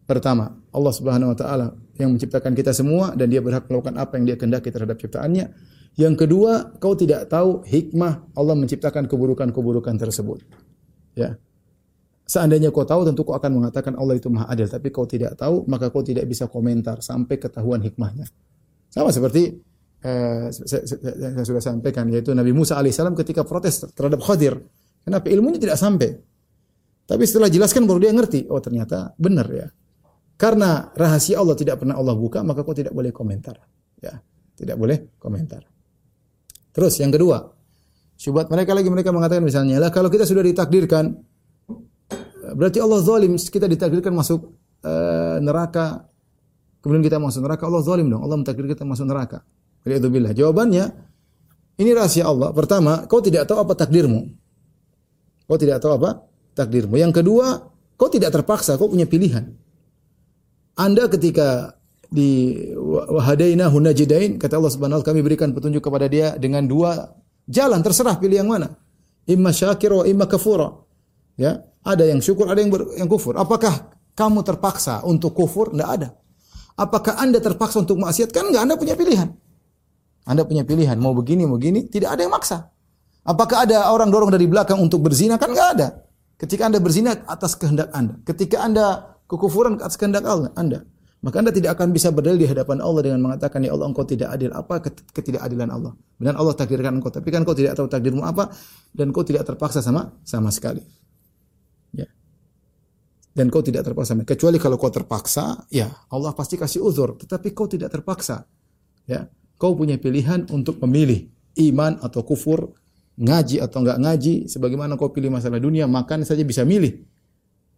pertama 0.07 0.49
Allah 0.73 0.93
Subhanahu 0.95 1.29
wa 1.35 1.37
taala 1.37 1.67
yang 2.01 2.17
menciptakan 2.17 2.57
kita 2.57 2.73
semua 2.73 3.13
dan 3.13 3.29
dia 3.29 3.43
berhak 3.43 3.69
melakukan 3.69 4.01
apa 4.01 4.17
yang 4.17 4.25
dia 4.33 4.37
kehendaki 4.39 4.73
terhadap 4.73 4.97
ciptaannya. 4.97 5.53
Yang 5.97 6.15
kedua, 6.25 6.77
kau 6.77 6.93
tidak 6.93 7.25
tahu 7.25 7.65
hikmah 7.65 8.33
Allah 8.37 8.53
menciptakan 8.53 9.09
keburukan-keburukan 9.09 9.97
tersebut. 9.97 10.45
Ya. 11.17 11.41
Seandainya 12.27 12.75
kau 12.75 12.83
tahu 12.83 13.07
tentu 13.07 13.23
kau 13.23 13.39
akan 13.39 13.63
mengatakan 13.63 13.95
Allah 13.95 14.19
itu 14.19 14.27
Maha 14.27 14.51
Adil, 14.51 14.67
tapi 14.67 14.91
kau 14.91 15.07
tidak 15.07 15.39
tahu 15.39 15.63
maka 15.71 15.87
kau 15.87 16.03
tidak 16.03 16.27
bisa 16.27 16.51
komentar 16.51 16.99
sampai 16.99 17.39
ketahuan 17.39 17.79
hikmahnya. 17.79 18.27
Sama 18.91 19.15
seperti 19.15 19.55
eh, 20.03 20.51
saya, 20.51 20.83
sudah 21.47 21.63
sampaikan 21.63 22.03
yaitu 22.11 22.35
Nabi 22.35 22.51
Musa 22.51 22.75
alaihissalam 22.75 23.15
ketika 23.15 23.47
protes 23.47 23.79
terhadap 23.95 24.19
Khadir. 24.19 24.59
Kenapa 25.07 25.31
ilmunya 25.31 25.55
tidak 25.55 25.79
sampai? 25.79 26.19
Tapi 27.07 27.23
setelah 27.23 27.47
jelaskan 27.47 27.87
baru 27.87 28.03
dia 28.03 28.11
ngerti, 28.11 28.51
oh 28.51 28.59
ternyata 28.59 29.15
benar 29.15 29.47
ya. 29.47 29.71
Karena 30.35 30.91
rahasia 30.91 31.39
Allah 31.39 31.55
tidak 31.55 31.79
pernah 31.79 31.95
Allah 31.95 32.11
buka, 32.11 32.43
maka 32.43 32.67
kau 32.67 32.75
tidak 32.75 32.91
boleh 32.91 33.15
komentar. 33.15 33.55
Ya, 34.03 34.19
tidak 34.59 34.75
boleh 34.75 35.15
komentar. 35.15 35.63
Terus 36.75 36.99
yang 36.99 37.09
kedua, 37.09 37.39
syubhat 38.19 38.51
mereka 38.51 38.75
lagi 38.75 38.91
mereka 38.91 39.15
mengatakan 39.15 39.47
misalnya, 39.47 39.79
lah 39.79 39.95
kalau 39.95 40.11
kita 40.11 40.27
sudah 40.27 40.43
ditakdirkan 40.43 41.15
berarti 42.53 42.77
Allah 42.79 42.99
zalim, 43.01 43.35
kita 43.35 43.65
ditakdirkan 43.65 44.13
masuk 44.13 44.53
uh, 44.85 45.41
neraka 45.41 46.07
kemudian 46.87 47.03
kita 47.03 47.19
masuk 47.19 47.43
neraka, 47.43 47.67
Allah 47.67 47.83
zalim 47.83 48.07
dong. 48.07 48.23
Allah 48.23 48.37
mentakdirkan 48.39 48.71
kita 48.71 48.87
masuk 48.87 49.05
neraka. 49.11 49.43
Waliyadzubillah. 49.83 50.31
Jawabannya 50.31 50.85
ini 51.83 51.89
rahasia 51.91 52.23
Allah. 52.23 52.55
Pertama, 52.55 53.03
kau 53.11 53.19
tidak 53.19 53.43
tahu 53.43 53.59
apa 53.59 53.75
takdirmu. 53.75 54.31
Kau 55.51 55.59
tidak 55.59 55.83
tahu 55.83 55.99
apa 55.99 56.23
takdirmu. 56.55 56.95
Yang 56.95 57.23
kedua, 57.23 57.67
kau 57.99 58.07
tidak 58.07 58.31
terpaksa, 58.31 58.79
kau 58.79 58.87
punya 58.87 59.03
pilihan. 59.03 59.51
Anda 60.79 61.11
ketika 61.11 61.75
di 62.07 62.55
wahadaina 63.11 63.67
hunajidain 63.67 64.39
kata 64.39 64.55
Allah 64.55 64.71
Subhanahu 64.71 65.03
kami 65.03 65.19
berikan 65.19 65.51
petunjuk 65.51 65.83
kepada 65.83 66.07
dia 66.07 66.39
dengan 66.39 66.63
dua 66.63 67.11
jalan 67.43 67.83
terserah 67.83 68.15
pilih 68.15 68.39
yang 68.39 68.47
mana 68.47 68.79
imma 69.27 69.51
syakir 69.51 69.91
wa 69.91 70.07
imma 70.07 70.23
kafura 70.23 70.71
ya 71.35 71.67
ada 71.87 72.03
yang 72.03 72.19
syukur 72.19 72.51
ada 72.51 72.59
yang 72.59 72.67
ber, 72.67 72.91
yang 72.99 73.07
kufur. 73.07 73.39
Apakah 73.39 73.95
kamu 74.11 74.43
terpaksa 74.43 75.07
untuk 75.07 75.31
kufur? 75.31 75.71
Tidak 75.71 75.87
ada. 75.87 76.11
Apakah 76.75 77.17
anda 77.17 77.39
terpaksa 77.39 77.81
untuk 77.81 77.95
maksiat? 77.97 78.29
Kan 78.35 78.51
enggak 78.51 78.67
anda 78.67 78.75
punya 78.75 78.93
pilihan. 78.99 79.31
Anda 80.27 80.43
punya 80.43 80.67
pilihan 80.67 80.99
mau 80.99 81.15
begini 81.15 81.47
mau 81.47 81.55
begini 81.55 81.87
tidak 81.87 82.19
ada 82.19 82.27
yang 82.27 82.33
maksa. 82.35 82.67
Apakah 83.23 83.63
ada 83.63 83.87
orang 83.95 84.11
dorong 84.11 84.31
dari 84.31 84.43
belakang 84.45 84.77
untuk 84.83 84.99
berzina? 85.07 85.39
Kan 85.39 85.55
enggak 85.55 85.69
ada. 85.79 85.87
Ketika 86.35 86.67
anda 86.67 86.83
berzina 86.83 87.15
atas 87.25 87.55
kehendak 87.55 87.89
anda. 87.95 88.19
Ketika 88.27 88.61
anda 88.61 89.17
kekufuran 89.31 89.79
atas 89.79 89.95
kehendak 89.95 90.27
Allah 90.27 90.51
anda. 90.53 90.83
Maka 91.17 91.41
Anda 91.41 91.49
tidak 91.49 91.81
akan 91.81 91.97
bisa 91.97 92.13
berdalil 92.13 92.37
di 92.37 92.45
hadapan 92.45 92.77
Allah 92.77 93.01
dengan 93.09 93.19
mengatakan 93.25 93.65
ya 93.65 93.73
Allah 93.73 93.89
engkau 93.89 94.05
tidak 94.05 94.37
adil. 94.37 94.53
Apa 94.53 94.85
ketidakadilan 94.85 95.73
Allah? 95.73 95.97
Benar 96.21 96.37
Allah 96.37 96.53
takdirkan 96.53 97.01
engkau, 97.01 97.09
tapi 97.09 97.33
kan 97.33 97.41
engkau 97.41 97.57
tidak 97.57 97.73
tahu 97.73 97.89
takdirmu 97.89 98.21
apa 98.21 98.53
dan 98.93 99.09
engkau 99.09 99.25
tidak 99.25 99.49
terpaksa 99.49 99.81
sama 99.81 100.13
sama 100.21 100.53
sekali. 100.53 100.85
Dan 103.37 103.53
kau 103.53 103.61
tidak 103.61 103.85
terpaksa. 103.85 104.17
Kecuali 104.25 104.57
kalau 104.57 104.81
kau 104.81 104.89
terpaksa, 104.89 105.69
ya 105.69 105.93
Allah 106.09 106.33
pasti 106.33 106.57
kasih 106.57 106.81
uzur. 106.81 107.21
Tetapi 107.21 107.53
kau 107.53 107.69
tidak 107.69 107.93
terpaksa. 107.93 108.49
Ya. 109.05 109.29
Kau 109.61 109.77
punya 109.77 110.01
pilihan 110.01 110.49
untuk 110.49 110.81
memilih 110.81 111.29
iman 111.69 112.01
atau 112.01 112.25
kufur, 112.25 112.73
ngaji 113.21 113.61
atau 113.61 113.85
enggak 113.85 114.01
ngaji. 114.01 114.33
Sebagaimana 114.49 114.97
kau 114.97 115.13
pilih 115.13 115.29
masalah 115.29 115.61
dunia, 115.61 115.85
makan 115.85 116.25
saja 116.25 116.41
bisa 116.41 116.65
milih. 116.65 117.05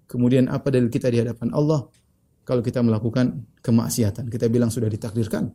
Kemudian 0.07 0.47
apa 0.47 0.71
dalil 0.71 0.87
kita 0.87 1.11
di 1.11 1.19
hadapan 1.19 1.51
Allah? 1.51 1.91
kalau 2.49 2.65
kita 2.65 2.81
melakukan 2.81 3.45
kemaksiatan. 3.61 4.25
Kita 4.25 4.49
bilang 4.49 4.73
sudah 4.73 4.89
ditakdirkan. 4.89 5.53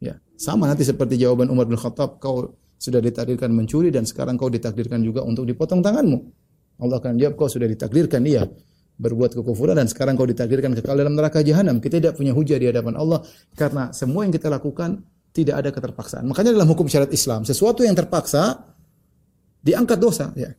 Ya, 0.00 0.16
sama 0.40 0.64
nanti 0.64 0.88
seperti 0.88 1.20
jawaban 1.20 1.52
Umar 1.52 1.68
bin 1.68 1.76
Khattab, 1.76 2.16
kau 2.16 2.56
sudah 2.80 3.04
ditakdirkan 3.04 3.52
mencuri 3.52 3.92
dan 3.92 4.08
sekarang 4.08 4.40
kau 4.40 4.48
ditakdirkan 4.48 5.04
juga 5.04 5.20
untuk 5.20 5.44
dipotong 5.44 5.84
tanganmu. 5.84 6.18
Allah 6.80 6.96
akan 6.96 7.20
jawab 7.20 7.36
kau 7.36 7.52
sudah 7.52 7.68
ditakdirkan 7.68 8.24
iya 8.24 8.48
berbuat 9.00 9.32
kekufuran 9.32 9.80
dan 9.80 9.88
sekarang 9.88 10.12
kau 10.20 10.28
ditakdirkan 10.28 10.76
kekal 10.76 10.92
dalam 10.92 11.16
neraka 11.16 11.40
jahanam. 11.40 11.80
Kita 11.80 11.96
tidak 11.96 12.20
punya 12.20 12.36
hujah 12.36 12.60
di 12.60 12.68
hadapan 12.68 13.00
Allah 13.00 13.24
karena 13.56 13.88
semua 13.96 14.28
yang 14.28 14.32
kita 14.36 14.52
lakukan 14.52 15.00
tidak 15.32 15.64
ada 15.64 15.70
keterpaksaan. 15.72 16.28
Makanya 16.28 16.52
dalam 16.52 16.68
hukum 16.68 16.84
syariat 16.84 17.08
Islam, 17.08 17.48
sesuatu 17.48 17.80
yang 17.80 17.96
terpaksa 17.96 18.60
diangkat 19.64 19.96
dosa 19.96 20.36
ya. 20.36 20.52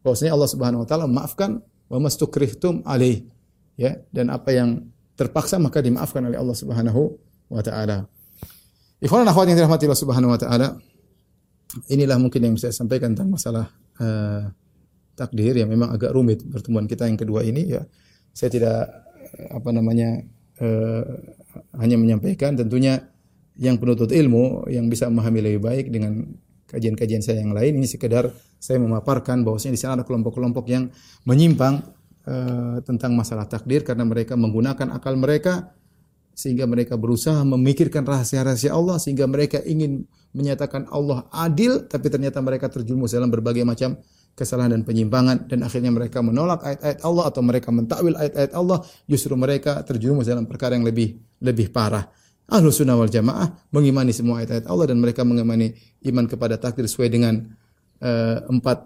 Bahwasanya 0.00 0.32
Allah 0.32 0.48
Subhanahu 0.48 0.80
wa 0.82 0.88
taala 0.88 1.04
memaafkan 1.04 1.60
wa 1.92 1.98
mastukrihtum 2.00 2.80
alaih 2.88 3.28
ya 3.76 4.00
dan 4.08 4.32
apa 4.32 4.56
yang 4.56 4.88
terpaksa 5.12 5.60
maka 5.60 5.84
dimaafkan 5.84 6.24
oleh 6.24 6.40
Allah 6.40 6.56
Subhanahu 6.56 7.20
wa 7.52 7.60
taala. 7.60 8.08
Ikhwan 9.00 9.28
akhwat 9.28 9.52
yang 9.52 9.60
dirahmati 9.60 9.84
Allah 9.84 10.00
Subhanahu 10.00 10.32
wa 10.32 10.40
taala, 10.40 10.68
inilah 11.92 12.16
mungkin 12.16 12.40
yang 12.48 12.54
saya 12.56 12.72
sampaikan 12.72 13.12
tentang 13.12 13.36
masalah 13.36 13.66
uh, 14.00 14.48
takdir 15.14 15.56
yang 15.56 15.68
memang 15.68 15.94
agak 15.94 16.10
rumit 16.14 16.42
pertemuan 16.46 16.86
kita 16.86 17.06
yang 17.06 17.18
kedua 17.18 17.44
ini 17.46 17.76
ya. 17.76 17.82
Saya 18.30 18.50
tidak 18.50 18.78
apa 19.50 19.70
namanya 19.70 20.22
uh, 20.62 21.04
hanya 21.78 21.96
menyampaikan 21.98 22.54
tentunya 22.58 22.98
yang 23.60 23.76
penuntut 23.76 24.10
ilmu 24.10 24.70
yang 24.70 24.86
bisa 24.88 25.10
memahami 25.10 25.40
lebih 25.44 25.60
baik 25.60 25.86
dengan 25.92 26.24
kajian-kajian 26.70 27.20
saya 27.20 27.42
yang 27.42 27.50
lain 27.50 27.82
ini 27.82 27.86
sekedar 27.86 28.30
saya 28.62 28.78
memaparkan 28.78 29.42
bahwasanya 29.42 29.74
di 29.74 29.80
sana 29.80 29.92
ada 30.00 30.04
kelompok-kelompok 30.06 30.64
yang 30.70 30.86
menyimpang 31.26 31.82
Eh, 32.20 32.78
tentang 32.84 33.16
masalah 33.16 33.48
takdir 33.48 33.80
karena 33.80 34.04
mereka 34.04 34.36
menggunakan 34.36 34.92
akal 34.92 35.16
mereka 35.16 35.72
sehingga 36.36 36.68
mereka 36.68 36.94
berusaha 37.00 37.40
memikirkan 37.48 38.04
rahasia-rahasia 38.04 38.76
Allah 38.76 39.00
sehingga 39.00 39.24
mereka 39.24 39.58
ingin 39.64 40.04
menyatakan 40.36 40.84
Allah 40.92 41.24
adil 41.32 41.88
tapi 41.88 42.12
ternyata 42.12 42.44
mereka 42.44 42.68
terjerumus 42.68 43.16
dalam 43.16 43.32
berbagai 43.32 43.64
macam 43.64 43.96
kesalahan 44.34 44.72
dan 44.76 44.82
penyimpangan 44.82 45.46
dan 45.50 45.60
akhirnya 45.66 45.92
mereka 45.92 46.24
menolak 46.24 46.64
ayat-ayat 46.64 47.00
Allah 47.04 47.24
atau 47.28 47.42
mereka 47.44 47.68
mentakwil 47.68 48.14
ayat-ayat 48.16 48.52
Allah 48.56 48.78
justru 49.04 49.36
mereka 49.36 49.80
terjerumus 49.84 50.26
dalam 50.26 50.48
perkara 50.48 50.74
yang 50.78 50.86
lebih 50.86 51.18
lebih 51.44 51.68
parah. 51.70 52.08
Ahlus 52.50 52.82
sunnah 52.82 52.98
wal 52.98 53.10
jamaah 53.10 53.70
mengimani 53.70 54.10
semua 54.10 54.42
ayat-ayat 54.42 54.66
Allah 54.66 54.90
dan 54.90 54.98
mereka 54.98 55.22
mengimani 55.22 55.76
iman 56.10 56.26
kepada 56.26 56.58
takdir 56.58 56.88
sesuai 56.90 57.08
dengan 57.12 57.34
uh, 58.02 58.38
empat 58.50 58.78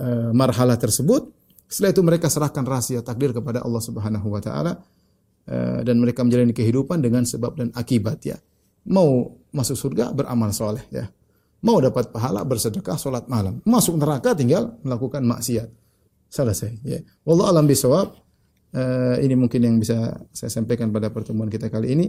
uh, 0.00 0.30
marhalah 0.32 0.80
tersebut 0.80 1.42
setelah 1.72 1.90
itu 1.96 2.02
mereka 2.04 2.28
serahkan 2.28 2.68
rahasia 2.68 3.00
takdir 3.00 3.32
kepada 3.32 3.64
Allah 3.64 3.80
Subhanahu 3.80 4.28
wa 4.28 4.44
taala 4.44 4.84
eh, 5.48 5.80
dan 5.80 5.96
mereka 5.96 6.20
menjalani 6.20 6.52
kehidupan 6.52 7.00
dengan 7.00 7.24
sebab 7.24 7.56
dan 7.56 7.68
akibat 7.72 8.20
ya. 8.28 8.36
Mau 8.92 9.40
masuk 9.56 9.80
surga 9.80 10.12
beramal 10.12 10.52
soleh 10.52 10.84
ya. 10.92 11.08
Mau 11.62 11.78
dapat 11.78 12.10
pahala 12.10 12.42
bersedekah 12.42 12.98
salat 12.98 13.30
malam. 13.30 13.62
Masuk 13.62 13.94
neraka 13.94 14.34
tinggal 14.34 14.74
melakukan 14.82 15.22
maksiat. 15.22 15.70
Selesai 16.26 16.82
ya. 16.82 16.98
Wallahu 17.22 17.48
alam 17.54 17.64
bisawab. 17.70 18.18
Uh, 18.72 19.20
ini 19.20 19.36
mungkin 19.36 19.60
yang 19.60 19.76
bisa 19.76 20.16
saya 20.32 20.48
sampaikan 20.48 20.88
pada 20.90 21.12
pertemuan 21.12 21.46
kita 21.46 21.70
kali 21.70 21.92
ini. 21.92 22.06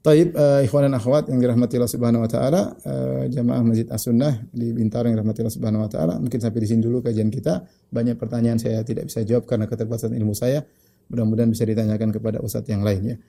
Taib 0.00 0.32
uh, 0.32 0.64
ikhwan 0.64 0.88
dan 0.88 0.96
akhwat 0.96 1.28
yang 1.28 1.44
dirahmati 1.44 1.76
Allah 1.76 1.92
Subhanahu 1.92 2.24
wa 2.24 2.30
taala, 2.32 2.72
uh, 2.72 3.28
jamaah 3.28 3.60
Masjid 3.60 3.84
As-Sunnah 3.84 4.48
di 4.48 4.72
Bintaro 4.72 5.12
yang 5.12 5.20
dirahmati 5.20 5.44
Allah 5.44 5.54
Subhanahu 5.54 5.84
wa 5.84 5.90
taala. 5.92 6.14
Mungkin 6.16 6.40
sampai 6.40 6.60
di 6.64 6.68
sini 6.72 6.80
dulu 6.80 7.04
kajian 7.04 7.28
kita. 7.28 7.62
Banyak 7.92 8.16
pertanyaan 8.16 8.56
saya 8.56 8.80
tidak 8.80 9.12
bisa 9.12 9.22
jawab 9.28 9.44
karena 9.44 9.68
keterbatasan 9.68 10.16
ilmu 10.16 10.32
saya. 10.32 10.64
Mudah-mudahan 11.12 11.52
bisa 11.52 11.68
ditanyakan 11.68 12.16
kepada 12.16 12.40
ustadz 12.40 12.72
yang 12.72 12.80
lainnya. 12.80 13.20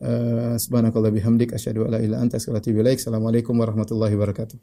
Uh, 0.00 0.56
subhanakallah 0.56 1.12
bihamdik 1.12 1.52
asyhadu 1.52 1.84
an 1.84 1.90
la 1.92 1.98
ilaha 2.00 2.24
anta 2.24 2.40
astaghfiruka 2.40 2.56
wa 2.56 2.64
atubu 2.64 2.80
ilaik. 2.80 2.98
Assalamualaikum 3.04 3.54
warahmatullahi 3.60 4.16
wabarakatuh. 4.16 4.56